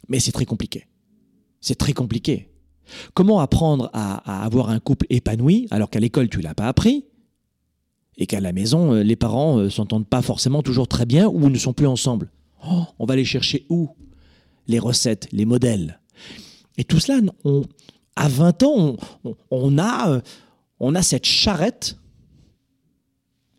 [0.08, 0.86] Mais c'est très compliqué.
[1.60, 2.48] C'est très compliqué.
[3.14, 7.04] Comment apprendre à, avoir un couple épanoui alors qu'à l'école tu l'as pas appris?
[8.16, 11.50] Et qu'à la maison euh, les parents euh, s'entendent pas forcément toujours très bien ou
[11.50, 12.30] ne sont plus ensemble
[12.66, 13.90] oh, On va les chercher où?
[14.68, 16.00] Les recettes, les modèles.
[16.76, 17.20] Et tout cela,
[18.16, 18.96] à 20 ans,
[19.50, 20.20] on, a, euh,
[20.78, 21.98] on a cette charrette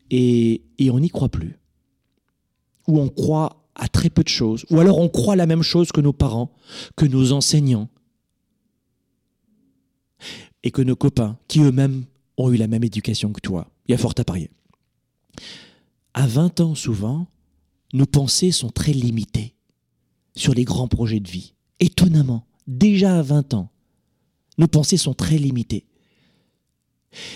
[0.10, 1.58] et, et on n'y croit plus.
[2.88, 5.92] Ou on croit à très peu de choses, ou alors on croit la même chose
[5.92, 6.52] que nos parents,
[6.98, 7.90] que nos enseignants,
[10.64, 12.06] et que nos copains, qui eux-mêmes
[12.38, 13.72] ont eu la même éducation que toi.
[13.88, 14.50] Il y a fort à parier.
[16.14, 17.28] À 20 ans, souvent,
[17.94, 19.56] nos pensées sont très limitées
[20.40, 21.54] sur les grands projets de vie.
[21.80, 23.70] Étonnamment, déjà à 20 ans,
[24.58, 25.86] nos pensées sont très limitées.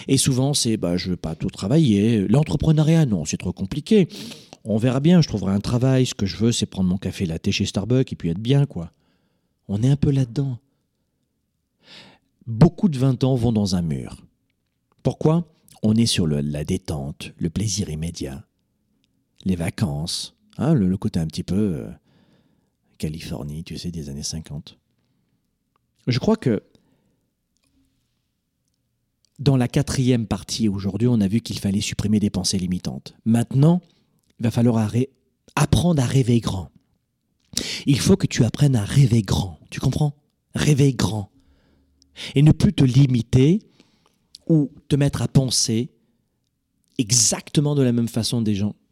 [0.08, 2.28] Et souvent, c'est bah, je ne veux pas tout travailler.
[2.28, 4.08] L'entrepreneuriat, non, c'est trop compliqué
[4.66, 7.26] on verra bien, je trouverai un travail, ce que je veux, c'est prendre mon café
[7.26, 8.92] latte chez Starbucks et puis être bien, quoi.
[9.68, 10.60] On est un peu là-dedans.
[12.48, 14.18] Beaucoup de 20 ans vont dans un mur.
[15.02, 15.48] Pourquoi?
[15.82, 18.46] On est sur la détente, le plaisir immédiat,
[19.44, 21.90] les vacances, hein, le, côté un petit peu euh,
[22.98, 24.78] Californie, tu sais, des années 50.
[26.08, 26.64] Je crois que
[29.40, 33.16] dans la quatrième partie aujourd'hui, on a vu qu'il fallait supprimer des pensées limitantes.
[33.26, 33.82] Maintenant,
[34.40, 34.92] il va falloir
[35.56, 36.70] apprendre à rêver grand.
[37.86, 39.60] Il faut que tu apprennes à rêver grand.
[39.70, 40.16] Tu comprends?
[40.56, 41.30] Rêver grand.
[42.36, 43.60] Et ne plus te limiter
[44.48, 45.90] ou te mettre à penser
[46.98, 48.44] exactement de la même façon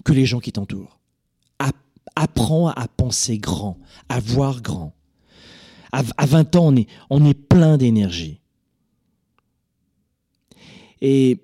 [0.04, 1.01] que les gens qui t'entourent.
[2.16, 3.78] Apprends à penser grand,
[4.10, 4.94] à voir grand.
[5.92, 6.74] À, 20 ans,
[7.10, 8.40] on est, plein d'énergie.
[11.02, 11.40] Et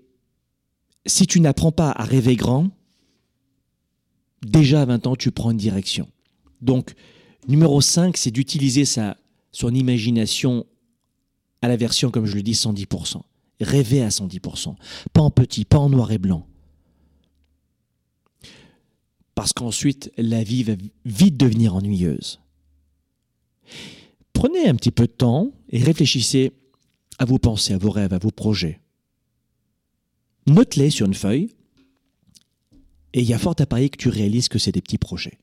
[1.06, 2.70] si tu n'apprends pas à rêver grand,
[4.42, 6.08] déjà à 20 ans, tu prends une direction.
[6.62, 6.94] Donc,
[7.48, 9.18] numéro 5, c'est d'utiliser sa,
[9.52, 10.66] son imagination
[11.62, 13.22] à la version, comme je le dis, 110%.
[13.60, 14.76] Rêver à 110%.
[15.12, 16.48] Pas en petit, pas en noir et blanc
[19.38, 20.74] parce qu'ensuite la vie va
[21.06, 22.40] vite devenir ennuyeuse.
[24.34, 26.54] Prenez un petit peu de temps et réfléchissez
[27.20, 28.82] à vos pensées, à vos rêves, à vos projets.
[30.48, 31.52] Note-les sur une feuille
[33.14, 35.38] et il y a fort à parier que tu réalises que c'est des petits projets.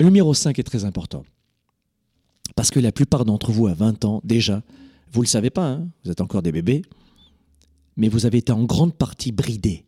[0.00, 1.22] Le numéro 5 est très important.
[2.56, 4.62] Parce que la plupart d'entre vous à 20 ans, déjà,
[5.12, 6.80] vous ne le savez pas, hein, vous êtes encore des bébés,
[7.96, 9.84] mais vous avez été en grande partie bridés.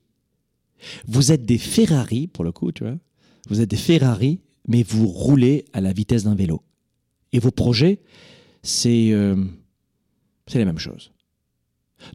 [1.06, 2.96] Vous êtes des Ferrari, pour le coup, tu vois.
[3.48, 6.62] Vous êtes des Ferrari, mais vous roulez à la vitesse d'un vélo.
[7.32, 8.00] Et vos projets,
[8.62, 9.36] c'est euh,
[10.46, 11.12] c'est la même chose.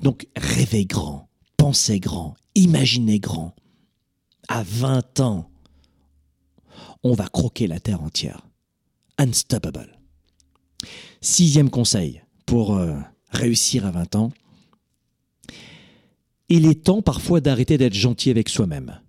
[0.01, 3.55] Donc rêvez grand, pensez grand, imaginez grand.
[4.47, 5.49] À 20 ans,
[7.03, 8.47] on va croquer la terre entière.
[9.17, 9.99] Unstoppable.
[11.21, 12.95] Sixième conseil pour euh,
[13.29, 14.31] réussir à 20 ans,
[16.49, 18.99] il est temps parfois d'arrêter d'être gentil avec soi-même.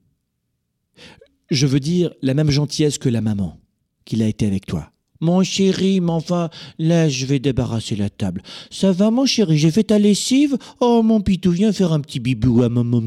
[1.51, 3.59] Je veux dire la même gentillesse que la maman
[4.05, 4.93] qu'il a été avec toi.
[5.21, 8.43] Mon chéri, mais enfin, là, je vais débarrasser la table.
[8.71, 10.57] Ça va, mon chéri, j'ai fait ta lessive?
[10.81, 13.03] Oh, mon pitou, viens faire un petit bibou à maman.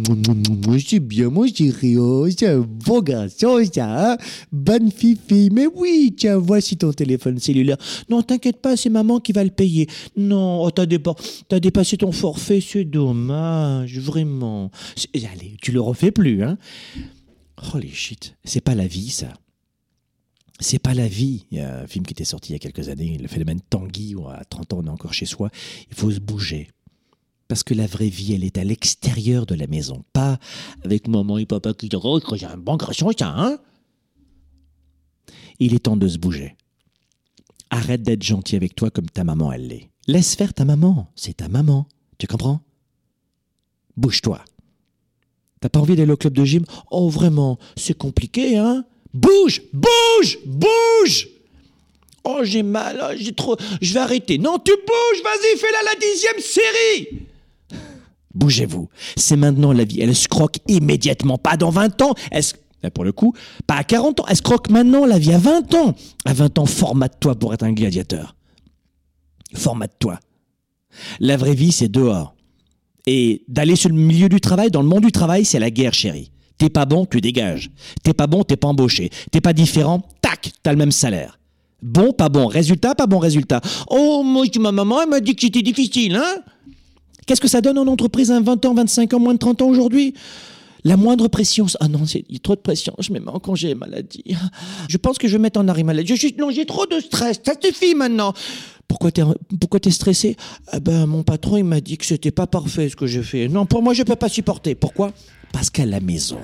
[0.86, 1.98] C'est bien, mon chéri.
[1.98, 4.12] Oh, c'est un beau garçon, ça.
[4.12, 4.18] Hein?
[4.52, 5.50] Bonne fifi.
[5.52, 7.78] Mais oui, tiens, voici ton téléphone cellulaire.
[8.10, 9.88] Non, t'inquiète pas, c'est maman qui va le payer.
[10.16, 14.70] Non, oh, t'as as dépassé ton forfait, c'est dommage, vraiment.
[15.16, 16.58] Allez, tu le refais plus, hein?
[17.74, 19.28] Holy shit, c'est pas la vie, ça.
[20.64, 21.46] C'est pas la vie.
[21.52, 23.60] Il y a un film qui était sorti il y a quelques années, le phénomène
[23.70, 25.50] Tanguy, où à 30 ans on est encore chez soi.
[25.90, 26.70] Il faut se bouger.
[27.50, 30.40] Parce que la vraie vie, elle est à l'extérieur de la maison, pas
[30.86, 33.58] avec maman et papa qui disent Oh, j'ai un bon garçon, ça, hein
[35.60, 36.56] Il est temps de se bouger.
[37.70, 39.90] Arrête d'être gentil avec toi comme ta maman, elle l'est.
[40.08, 41.90] Laisse faire ta maman, c'est ta maman.
[42.18, 42.62] Tu comprends?
[43.98, 44.42] Bouge-toi.
[45.60, 46.64] T'as pas envie d'aller au club de gym?
[46.90, 51.28] Oh, vraiment, c'est compliqué, hein Bouge, bouge, bouge
[52.26, 53.58] Oh, j'ai mal, oh, j'ai trop.
[53.82, 54.38] Je vais arrêter.
[54.38, 57.28] Non, tu bouges, vas-y, fais-la la dixième série
[58.34, 58.90] Bougez-vous.
[59.16, 60.02] C'est maintenant la vie.
[60.02, 62.16] Elle se croque immédiatement, pas dans 20 ans.
[62.32, 62.54] Elle se...
[62.94, 63.34] Pour le coup,
[63.66, 64.26] pas à 40 ans.
[64.28, 65.96] Elle se croque maintenant la vie à 20 ans.
[66.26, 68.36] À 20 ans, formate-toi pour être un gladiateur.
[69.54, 70.20] Formate-toi.
[71.22, 72.36] La vraie vie, c'est dehors.
[73.06, 75.94] Et d'aller sur le milieu du travail, dans le monde du travail, c'est la guerre,
[75.94, 76.32] chérie.
[76.58, 77.72] T'es pas bon, tu dégages.
[78.04, 79.10] T'es pas bon, t'es pas embauché.
[79.32, 81.40] T'es pas différent, tac, t'as le même salaire.
[81.82, 82.48] Bon, pas bon.
[82.48, 83.60] Résultat, pas bon résultat.
[83.90, 86.42] Oh, moi, ma maman, elle m'a dit que c'était difficile, hein
[87.26, 89.68] Qu'est-ce que ça donne en entreprise à 20 ans, 25 ans, moins de 30 ans
[89.68, 90.14] aujourd'hui?
[90.86, 91.66] La moindre pression.
[91.80, 92.94] Ah non, il y a trop de pression.
[93.00, 94.36] Je me mets en congé maladie.
[94.90, 96.16] Je pense que je vais mettre en arrêt maladie.
[96.18, 97.40] Je, non, j'ai trop de stress.
[97.46, 98.34] Ça suffit maintenant.
[98.90, 99.24] Pourquoi t'es
[99.60, 100.36] pourquoi es stressé?
[100.68, 103.48] Ah ben, Mon patron, il m'a dit que c'était pas parfait ce que j'ai fait.
[103.48, 104.76] Non, pour moi, je peux pas supporter.
[104.76, 105.14] Pourquoi?
[105.54, 106.42] Parce qu'à la maison,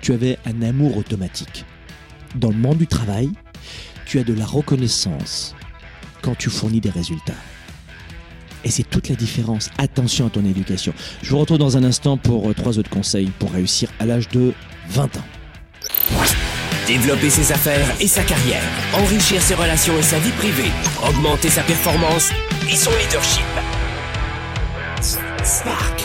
[0.00, 1.66] tu avais un amour automatique.
[2.36, 3.30] Dans le monde du travail,
[4.06, 5.54] tu as de la reconnaissance
[6.22, 7.34] quand tu fournis des résultats.
[8.64, 9.68] Et c'est toute la différence.
[9.76, 10.94] Attention à ton éducation.
[11.22, 14.28] Je vous retrouve dans un instant pour euh, trois autres conseils pour réussir à l'âge
[14.30, 14.54] de
[14.88, 15.24] 20 ans.
[16.86, 18.62] Développer ses affaires et sa carrière,
[18.94, 20.70] enrichir ses relations et sa vie privée,
[21.06, 22.30] augmenter sa performance
[22.70, 23.44] et son leadership.
[25.42, 26.04] Spark,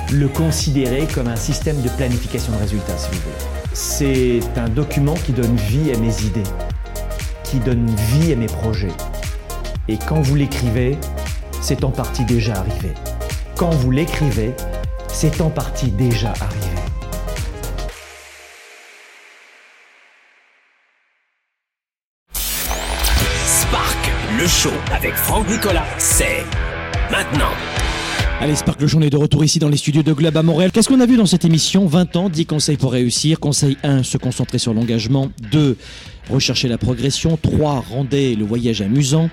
[0.11, 3.35] le considérer comme un système de planification de résultats, si vous voulez.
[3.73, 6.43] C'est un document qui donne vie à mes idées,
[7.43, 8.91] qui donne vie à mes projets.
[9.87, 10.97] Et quand vous l'écrivez,
[11.61, 12.93] c'est en partie déjà arrivé.
[13.55, 14.53] Quand vous l'écrivez,
[15.07, 16.67] c'est en partie déjà arrivé.
[23.45, 26.43] Spark, le show avec Franck Nicolas, c'est
[27.09, 27.70] maintenant.
[28.41, 30.41] Allez, Spark le Show, on est de retour ici dans les studios de Globe à
[30.41, 30.71] Montréal.
[30.71, 33.39] Qu'est-ce qu'on a vu dans cette émission 20 ans, 10 conseils pour réussir.
[33.39, 35.29] Conseil 1, se concentrer sur l'engagement.
[35.51, 35.77] 2,
[36.27, 37.37] rechercher la progression.
[37.37, 39.29] 3, rendez le voyage amusant.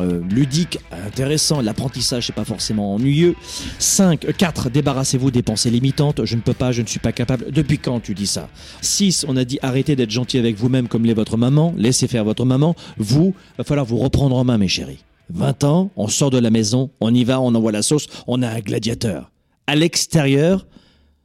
[0.00, 3.36] Euh, ludique, intéressant, l'apprentissage c'est pas forcément ennuyeux.
[3.78, 7.50] 5, 4, débarrassez-vous des pensées limitantes, je ne peux pas, je ne suis pas capable.
[7.50, 8.50] Depuis quand tu dis ça
[8.82, 12.24] 6, on a dit arrêtez d'être gentil avec vous-même comme l'est votre maman, laissez faire
[12.24, 12.76] votre maman.
[12.98, 15.04] Vous, va falloir vous reprendre en main mes chéris.
[15.34, 18.42] 20 ans, on sort de la maison, on y va, on envoie la sauce, on
[18.42, 19.30] a un gladiateur.
[19.66, 20.66] À l'extérieur,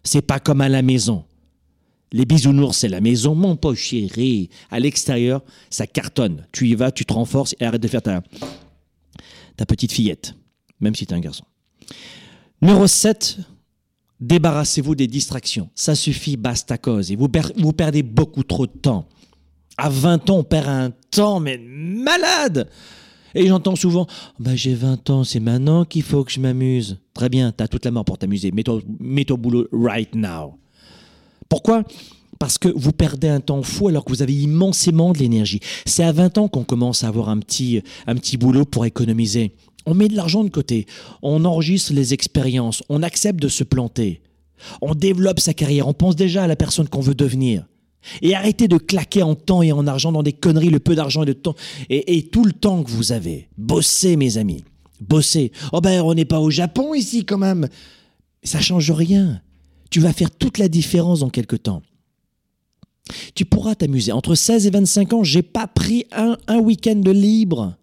[0.03, 1.25] c'est pas comme à la maison.
[2.13, 4.49] Les bisounours, c'est la maison, mon pauvre chéri.
[4.71, 6.47] À l'extérieur, ça cartonne.
[6.53, 8.21] Tu y vas, tu te renforces et arrête de faire ta,
[9.57, 10.33] ta petite fillette,
[10.79, 11.43] même si tu es un garçon.
[12.61, 13.39] Numéro 7,
[14.21, 15.69] débarrassez-vous des distractions.
[15.75, 17.11] Ça suffit, basta cause.
[17.11, 19.09] Et vous, vous perdez beaucoup trop de temps.
[19.77, 22.69] À 20 ans, on perd un temps, mais malade
[23.37, 24.07] Et j'entends souvent
[24.39, 26.97] bah, J'ai 20 ans, c'est maintenant qu'il faut que je m'amuse.
[27.13, 28.51] Très bien, t'as toute la mort pour t'amuser.
[28.51, 30.55] Mets-toi au boulot right now.
[31.47, 31.83] Pourquoi?
[32.39, 35.59] Parce que vous perdez un temps fou alors que vous avez immensément de l'énergie.
[35.85, 39.53] C'est à 20 ans qu'on commence à avoir un petit, un petit boulot pour économiser.
[39.85, 40.85] On met de l'argent de côté,
[41.21, 44.21] on enregistre les expériences, on accepte de se planter,
[44.81, 47.65] on développe sa carrière, on pense déjà à la personne qu'on veut devenir.
[48.21, 51.23] Et arrêtez de claquer en temps et en argent dans des conneries, le peu d'argent
[51.23, 51.55] et de temps
[51.89, 53.47] et, tout le temps que vous avez.
[53.57, 54.63] Bossez, mes amis.
[55.01, 55.51] Bossez.
[55.73, 57.67] Oh ben, on n'est pas au Japon ici quand même.
[58.43, 59.41] Ça change rien.
[59.89, 61.81] Tu vas faire toute la différence dans quelques temps.
[63.35, 64.11] Tu pourras t'amuser.
[64.11, 67.75] Entre 16 et 25 ans, j'ai pas pris un, week-end de libre.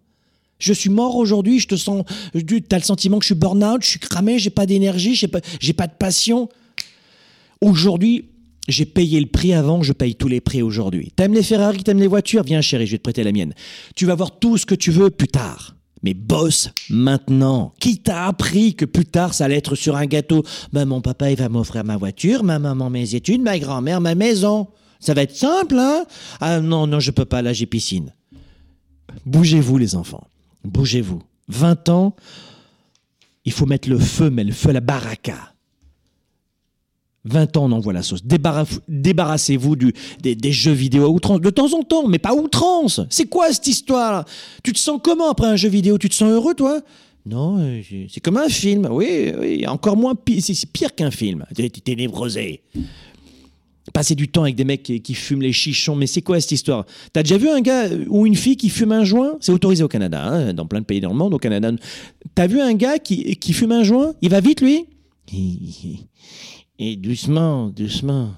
[0.59, 2.05] Je suis mort aujourd'hui, je te sens.
[2.33, 5.27] Tu as le sentiment que je suis burn-out, je suis cramé, j'ai pas d'énergie, j'ai
[5.27, 6.49] pas, pas de passion.
[7.61, 8.29] Aujourd'hui,
[8.67, 11.11] j'ai payé le prix avant, je paye tous les prix aujourd'hui.
[11.15, 12.43] T'aimes les Ferrari, t'aimes les voitures?
[12.43, 13.53] Viens chérie, je vais te prêter la mienne.
[13.95, 15.75] Tu vas avoir tout ce que tu veux plus tard.
[16.03, 17.73] Mais bosse maintenant.
[17.79, 20.43] Qui t'a appris que plus tard ça allait être sur un gâteau?
[20.71, 24.13] Ben, Mon papa il va m'offrir ma voiture, ma maman mes études, ma grand-mère ma
[24.13, 24.67] maison.
[24.99, 26.05] Ça va être simple, hein?
[26.39, 28.13] Ah non, non, je peux pas, là j'ai piscine.
[29.25, 30.27] Bougez-vous les enfants,
[30.63, 31.21] bougez-vous.
[31.47, 32.15] 20 ans,
[33.45, 35.53] il faut mettre le feu, mais le feu à la baraka.
[37.25, 38.23] 20 ans, on envoie la sauce.
[38.23, 41.41] Débarra- Débarrassez-vous des, des jeux vidéo à outrance.
[41.41, 43.01] De temps en temps, mais pas outrance.
[43.09, 44.25] C'est quoi cette histoire
[44.63, 45.97] Tu te sens comment après un jeu vidéo?
[45.97, 46.81] Tu te sens heureux, toi?
[47.25, 48.87] Non, euh, c'est comme un film.
[48.91, 50.41] Oui, encore moins pire.
[50.43, 51.43] C'est pire qu'un film.
[51.55, 52.61] T'es névrosé.
[53.93, 56.85] Passer du temps avec des mecs qui, fument les chichons, mais c'est quoi cette histoire?
[57.13, 59.37] T'as déjà vu un gars ou une fille qui fume un joint?
[59.39, 61.71] C'est autorisé au Canada, hein, dans plein de pays dans le monde, au Canada.
[62.33, 64.13] T'as vu un gars qui, qui fume un joint?
[64.21, 64.85] Il va vite, lui?
[66.79, 68.31] Et doucement, doucement.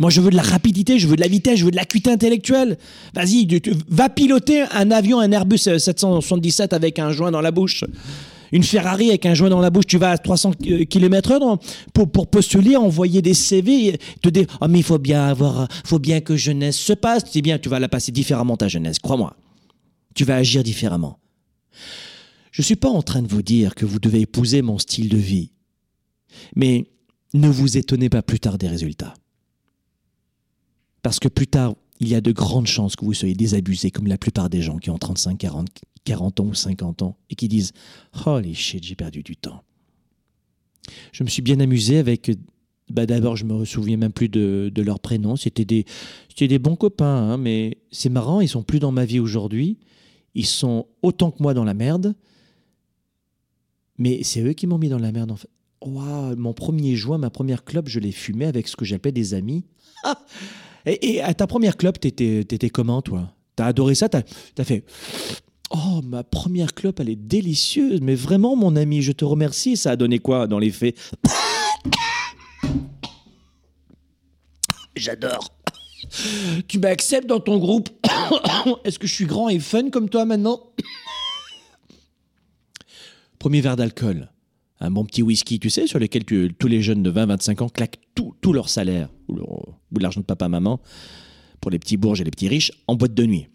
[0.00, 2.10] Moi, je veux de la rapidité, je veux de la vitesse, je veux de l'acuité
[2.10, 2.78] intellectuelle.
[3.14, 3.46] Vas-y,
[3.86, 7.84] va piloter un avion, un Airbus euh, 777 avec un joint dans la bouche.
[8.50, 10.52] Une Ferrari avec un joint dans la bouche, tu vas à 300
[10.88, 11.58] km/h
[11.92, 15.98] pour, pour postuler, envoyer des CV, te dire Ah, mais il faut bien avoir, faut
[15.98, 17.24] bien que jeunesse se passe.
[17.30, 19.36] C'est bien, tu vas la passer différemment ta jeunesse, crois-moi.
[20.14, 21.18] Tu vas agir différemment.
[22.50, 25.08] Je ne suis pas en train de vous dire que vous devez épouser mon style
[25.08, 25.50] de vie.
[26.56, 26.86] Mais
[27.34, 29.14] ne vous étonnez pas plus tard des résultats.
[31.02, 34.06] Parce que plus tard, il y a de grandes chances que vous soyez désabusé comme
[34.06, 35.68] la plupart des gens qui ont 35, 40,
[36.04, 37.72] 40 ans ou 50 ans et qui disent
[38.24, 39.62] Holy shit, j'ai perdu du temps.
[41.12, 42.30] Je me suis bien amusé avec.
[42.90, 45.36] Bah D'abord, je me souviens même plus de, de leur prénom.
[45.36, 45.84] C'était des,
[46.38, 49.78] des bons copains, hein, mais c'est marrant, ils sont plus dans ma vie aujourd'hui.
[50.34, 52.16] Ils sont autant que moi dans la merde.
[53.98, 55.50] Mais c'est eux qui m'ont mis dans la merde en fait.
[55.82, 59.34] Waouh, mon premier joint, ma première clope, je l'ai fumé avec ce que j'appelais des
[59.34, 59.64] amis.
[60.86, 63.34] Et, à ta première clope, t'étais, t'étais comment, toi?
[63.56, 64.08] T'as adoré ça?
[64.08, 64.22] T'as
[64.58, 64.84] as fait
[65.70, 68.00] Oh, ma première clope, elle est délicieuse.
[68.00, 69.76] Mais vraiment, mon ami, je te remercie.
[69.76, 70.96] Ça a donné quoi dans les faits?
[74.96, 75.54] J'adore.
[76.66, 77.88] Tu m'acceptes dans ton groupe
[78.84, 80.72] Est-ce que je suis grand et fun comme toi maintenant?
[83.38, 84.30] Premier verre d'alcool.
[84.80, 88.00] Un bon petit whisky, tu sais, sur lequel tous les jeunes de 20-25 ans claquent
[88.14, 90.80] tout, leur salaire, ou, ou l'argent de papa-maman,
[91.60, 93.46] pour les petits bourges et les petits riches, en boîte de nuit.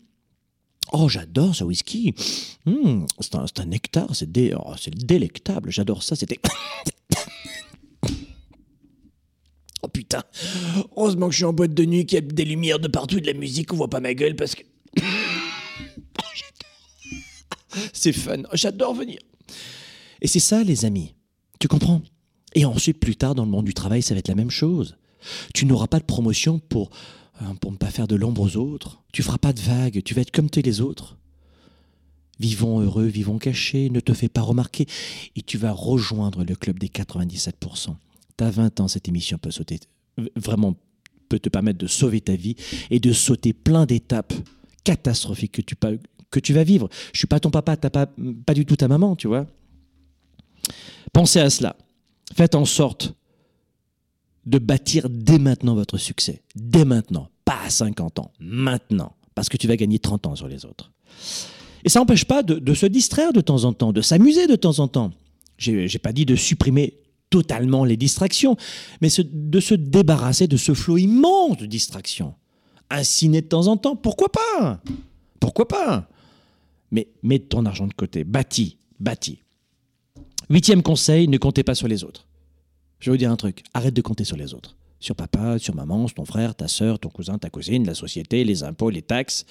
[0.92, 2.14] Oh, j'adore ce whisky.
[2.66, 5.72] Hum, c'est un, nectar, oh, c'est délectable.
[5.72, 6.16] J'adore ça.
[6.16, 6.40] C'était.
[9.82, 10.22] oh putain.
[10.96, 13.20] Heureusement que je suis en boîte de nuit, qu'il y a des lumières de partout,
[13.20, 14.62] de la musique, on voit pas ma gueule parce que.
[14.98, 15.02] Oh,
[16.36, 17.90] j'adore.
[17.94, 18.44] c'est fun.
[18.54, 19.18] J'adore venir.
[20.22, 21.14] Et c'est ça, les amis.
[21.60, 22.02] Tu comprends?
[22.54, 24.98] Et ensuite, plus tard, dans le monde du travail, ça va être la même chose.
[25.54, 26.90] Tu n'auras pas de promotion pour,
[27.42, 29.04] euh, pour ne pas faire de l'ombre aux autres.
[29.12, 30.02] Tu feras pas de vagues.
[30.04, 31.18] Tu vas être comme tous les autres.
[32.40, 34.88] Vivons heureux, vivons cachés, ne te fais pas remarquer.
[35.36, 37.96] Et tu vas rejoindre le club des 97%.
[38.38, 39.80] T'as 20 ans, cette émission peut sauter.
[40.36, 40.76] Vraiment,
[41.30, 42.56] peut te permettre de sauver ta vie
[42.90, 44.34] et de sauter plein d'étapes
[44.84, 45.76] catastrophiques que tu,
[46.30, 46.90] que tu vas vivre.
[47.14, 48.08] Je suis pas ton papa, t'as pas,
[48.46, 49.48] pas du tout ta maman, tu vois.
[51.14, 51.76] Pensez à cela.
[52.36, 53.14] Faites en sorte
[54.46, 56.44] de bâtir dès maintenant votre succès.
[56.56, 57.30] Dès maintenant.
[57.46, 58.32] Pas à 50 ans.
[58.40, 59.14] Maintenant.
[59.34, 60.92] Parce que tu vas gagner 30 ans sur les autres.
[61.84, 64.80] Et ça n'empêche pas de, se distraire de temps en temps, de s'amuser de temps
[64.80, 65.12] en temps.
[65.58, 66.98] J'ai pas dit de supprimer
[67.30, 68.58] totalement les distractions,
[69.02, 72.34] mais de se débarrasser de ce flot immense de distractions.
[72.90, 74.82] Un ciné de temps en temps, pourquoi pas?
[75.40, 76.10] Pourquoi pas?
[76.92, 79.45] Mais mets ton argent de côté, bâtis, bâtis.
[80.50, 82.28] Huitième conseil, ne comptez pas sur les autres.
[83.00, 84.76] Je vais vous dire un truc, arrête de compter sur les autres.
[85.00, 88.44] Sur papa, sur maman, sur ton frère, ta soeur, ton cousin, ta cousine, la société,
[88.44, 89.46] les impôts, les taxes,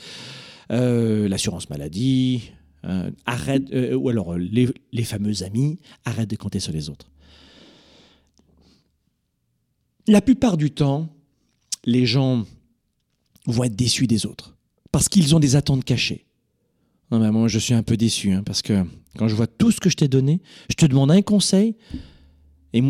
[0.70, 2.50] euh, l'assurance maladie,
[2.84, 7.10] euh, arrête, euh, ou alors les, les fameux amis, arrête de compter sur les autres.
[10.06, 11.08] La plupart du temps,
[11.84, 12.44] les gens
[13.46, 14.56] vont être déçus des autres
[14.90, 16.24] parce qu'ils ont des attentes cachées.
[17.10, 18.84] Non, mais moi, je suis un peu déçu hein, parce que
[19.16, 20.40] quand je vois tout ce que je t'ai donné,
[20.70, 21.76] je te demande un conseil
[22.72, 22.82] et,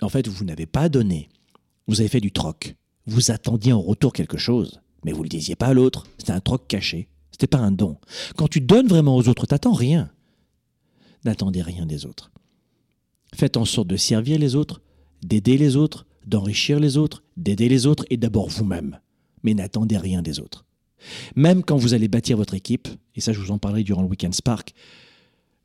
[0.00, 1.28] en fait, vous n'avez pas donné.
[1.86, 2.74] Vous avez fait du troc.
[3.06, 6.06] Vous attendiez en retour quelque chose, mais vous ne le disiez pas à l'autre.
[6.18, 7.08] C'était un troc caché.
[7.30, 7.98] C'était pas un don.
[8.36, 10.10] Quand tu donnes vraiment aux autres, t'attends rien.
[11.24, 12.30] N'attendez rien des autres.
[13.34, 14.82] Faites en sorte de servir les autres,
[15.22, 19.00] d'aider les autres, d'enrichir les autres, d'aider les autres et d'abord vous-même.
[19.42, 20.64] Mais n'attendez rien des autres.
[21.34, 24.08] Même quand vous allez bâtir votre équipe, et ça je vous en parlerai durant le
[24.08, 24.74] Weekend Spark,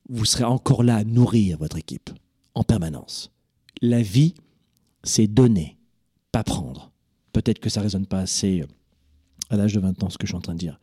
[0.09, 2.09] vous serez encore là à nourrir votre équipe
[2.53, 3.31] en permanence.
[3.81, 4.33] La vie,
[5.03, 5.77] c'est donner,
[6.31, 6.91] pas prendre.
[7.33, 8.67] Peut-être que ça ne résonne pas assez euh,
[9.49, 10.79] à l'âge de 20 ans ce que je suis en train de dire.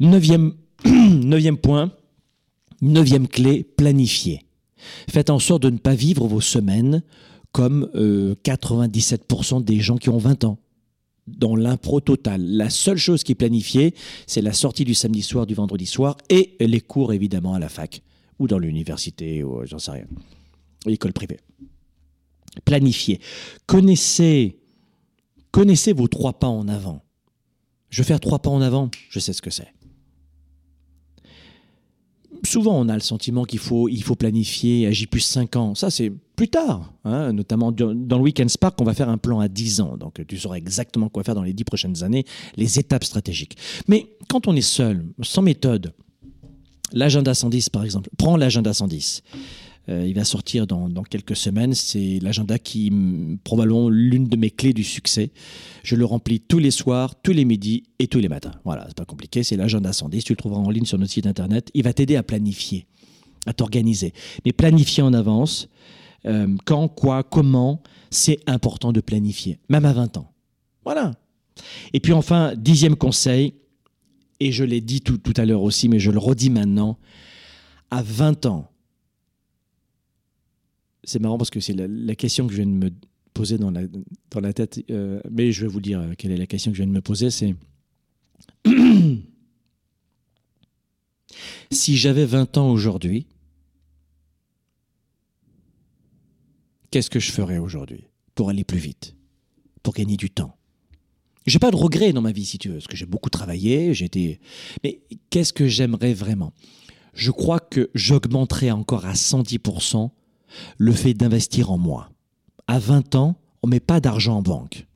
[0.00, 0.54] Neuvième,
[0.86, 1.92] neuvième point,
[2.80, 4.44] neuvième clé, planifier.
[5.10, 7.02] Faites en sorte de ne pas vivre vos semaines
[7.52, 10.58] comme euh, 97% des gens qui ont 20 ans.
[11.26, 12.42] Dans l'impro total.
[12.42, 13.94] La seule chose qui est planifiée,
[14.26, 17.68] c'est la sortie du samedi soir, du vendredi soir et les cours évidemment à la
[17.68, 18.02] fac
[18.38, 20.06] ou dans l'université ou euh, j'en sais rien.
[20.86, 21.40] L'école privée.
[22.64, 23.20] Planifier.
[23.66, 24.58] Connaissez,
[25.50, 27.02] connaissez vos trois pas en avant.
[27.90, 29.72] Je vais faire trois pas en avant, je sais ce que c'est
[32.44, 35.74] souvent on a le sentiment qu'il faut, il faut planifier J plus 5 ans.
[35.74, 36.92] Ça, c'est plus tard.
[37.04, 39.96] hein, notamment dans dans le Weekend Spark, on va faire un plan à 10 ans.
[39.96, 42.24] Donc tu sauras exactement quoi faire dans les 10 prochaines années,
[42.56, 43.56] les étapes stratégiques.
[43.88, 45.92] Mais quand on est seul, sans méthode,
[46.92, 49.22] l'agenda 110 par exemple, prends l'agenda 110.
[49.88, 51.72] Euh, il va sortir dans, quelques semaines.
[51.72, 52.92] C'est l'agenda qui,
[53.44, 55.30] probablement, l'une de mes clés du succès.
[55.82, 58.52] Je le remplis tous les soirs, tous les midis et tous les matins.
[58.64, 59.42] Voilà, c'est pas compliqué.
[59.42, 60.24] C'est l'agenda 110.
[60.24, 61.70] Tu le trouveras en ligne sur notre site internet.
[61.74, 62.86] Il va t'aider à planifier,
[63.46, 64.12] à t'organiser.
[64.44, 65.68] Mais planifier en avance,
[66.26, 70.32] euh, quand, quoi, comment, c'est important de planifier, même à 20 ans.
[70.84, 71.12] Voilà.
[71.92, 73.54] Et puis enfin, dixième conseil,
[74.40, 76.98] et je l'ai dit tout, à l'heure aussi, mais je le redis maintenant,
[77.90, 78.70] à 20 ans,
[81.04, 82.90] c'est marrant parce que c'est la, question que je viens de me
[83.34, 83.82] poser dans la,
[84.30, 86.76] dans la tête, euh, mais je vais vous dire euh, quelle est la question que
[86.76, 87.56] je viens de me poser, c'est
[91.70, 93.26] si j'avais 20 ans aujourd'hui,
[96.90, 99.16] qu'est-ce que je ferais aujourd'hui pour aller plus vite,
[99.82, 100.57] pour gagner du temps?
[101.46, 103.94] J'ai pas de regrets dans ma vie, si tu veux, parce que j'ai beaucoup travaillé,
[103.94, 104.40] j'ai été...
[104.84, 106.52] Mais qu'est-ce que j'aimerais vraiment?
[107.14, 110.10] Je crois que j'augmenterais encore à 110%
[110.76, 112.10] le fait d'investir en moi.
[112.66, 114.86] À 20 ans, on met pas d'argent en banque.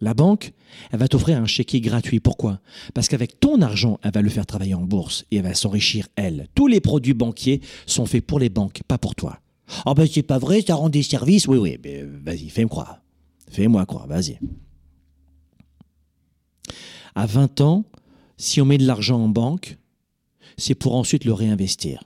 [0.00, 0.52] La banque,
[0.90, 2.20] elle va t'offrir un chéquier gratuit.
[2.20, 2.60] Pourquoi?
[2.94, 6.08] Parce qu'avec ton argent, elle va le faire travailler en bourse et elle va s'enrichir,
[6.16, 6.48] elle.
[6.54, 9.40] Tous les produits banquiers sont faits pour les banques, pas pour toi.
[9.84, 11.46] Ah ben c'est pas vrai, ça rend des services.
[11.46, 13.02] Oui, oui, mais vas-y, fais-moi croire.
[13.50, 14.38] Fais-moi croire, vas-y.
[17.14, 17.84] À 20 ans,
[18.36, 19.78] si on met de l'argent en banque,
[20.56, 22.02] c'est pour ensuite le réinvestir.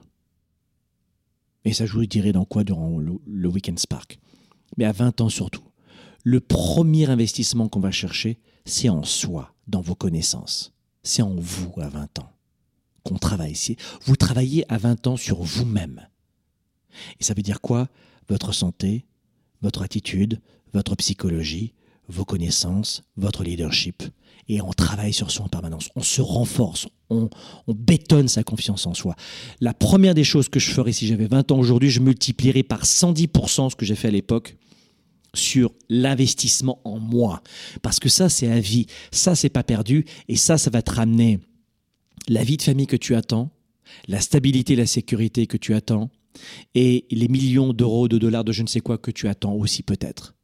[1.65, 4.19] Et ça, je vous dirai dans quoi durant le, Weekend Spark.
[4.77, 5.65] Mais à 20 ans surtout,
[6.23, 10.73] le premier investissement qu'on va chercher, c'est en soi, dans vos connaissances.
[11.03, 12.33] C'est en vous à 20 ans
[13.03, 13.55] qu'on travaille.
[14.05, 16.09] Vous travaillez à 20 ans sur vous-même.
[17.21, 17.89] Et ça veut dire quoi?
[18.29, 19.05] Votre santé,
[19.61, 20.41] votre attitude,
[20.73, 21.75] votre psychologie,
[22.09, 24.03] vos connaissances, votre leadership.
[24.49, 25.89] Et on travaille sur soi en permanence.
[25.97, 27.31] On se renforce, on,
[27.67, 29.17] on bétonne sa confiance en soi.
[29.61, 32.85] La première des choses que je ferais si j'avais 20 ans aujourd'hui, je multiplierais par
[32.85, 34.57] 110% ce que j'ai fait à l'époque
[35.35, 37.43] sur l'investissement en moi.
[37.83, 38.87] Parce que ça, c'est à vie.
[39.11, 40.05] Ça, c'est pas perdu.
[40.29, 41.41] Et ça, ça va te ramener
[42.29, 43.51] la vie de famille que tu attends,
[44.09, 46.11] la stabilité, la sécurité que tu attends,
[46.75, 49.83] et les millions d'euros, de dollars, de je ne sais quoi que tu attends aussi
[49.83, 50.35] peut-être.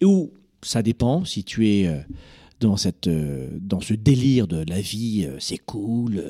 [0.00, 0.32] Et où
[0.66, 2.00] ça dépend si tu es euh,
[2.60, 6.22] dans, cette, euh, dans ce délire de la vie, euh, c'est cool,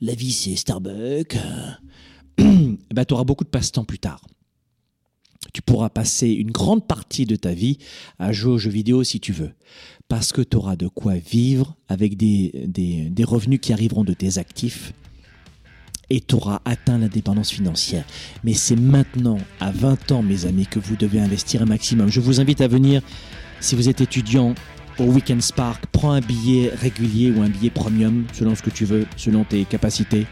[0.00, 1.36] la vie c'est Starbucks,
[2.94, 4.24] bah, tu auras beaucoup de passe-temps plus tard.
[5.52, 7.78] Tu pourras passer une grande partie de ta vie
[8.18, 9.52] à jouer aux jeux vidéo si tu veux.
[10.08, 14.14] Parce que tu auras de quoi vivre avec des, des, des revenus qui arriveront de
[14.14, 14.92] tes actifs
[16.10, 18.04] et tu auras atteint l'indépendance financière.
[18.44, 22.08] Mais c'est maintenant, à 20 ans, mes amis, que vous devez investir un maximum.
[22.08, 23.02] Je vous invite à venir,
[23.60, 24.54] si vous êtes étudiant,
[24.98, 25.84] au Weekend Spark.
[25.92, 29.64] Prends un billet régulier ou un billet premium, selon ce que tu veux, selon tes
[29.64, 30.26] capacités,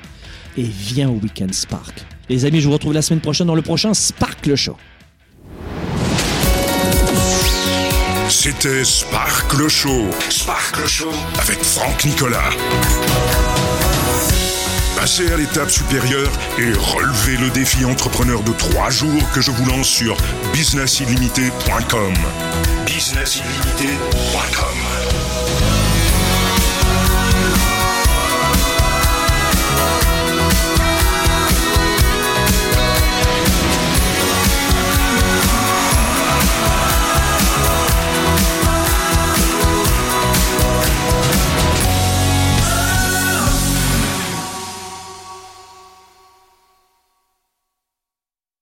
[0.56, 2.04] et viens au Weekend Spark.
[2.28, 4.76] Les amis, je vous retrouve la semaine prochaine dans le prochain Spark le Show.
[8.28, 10.10] C'était Spark le Show.
[10.28, 12.50] Spark le Show avec Franck Nicolas.
[14.96, 19.66] Passez à l'étape supérieure et relevez le défi entrepreneur de trois jours que je vous
[19.66, 20.16] lance sur
[20.54, 22.14] businessillimité.com.
[22.86, 24.95] Businessillimité.com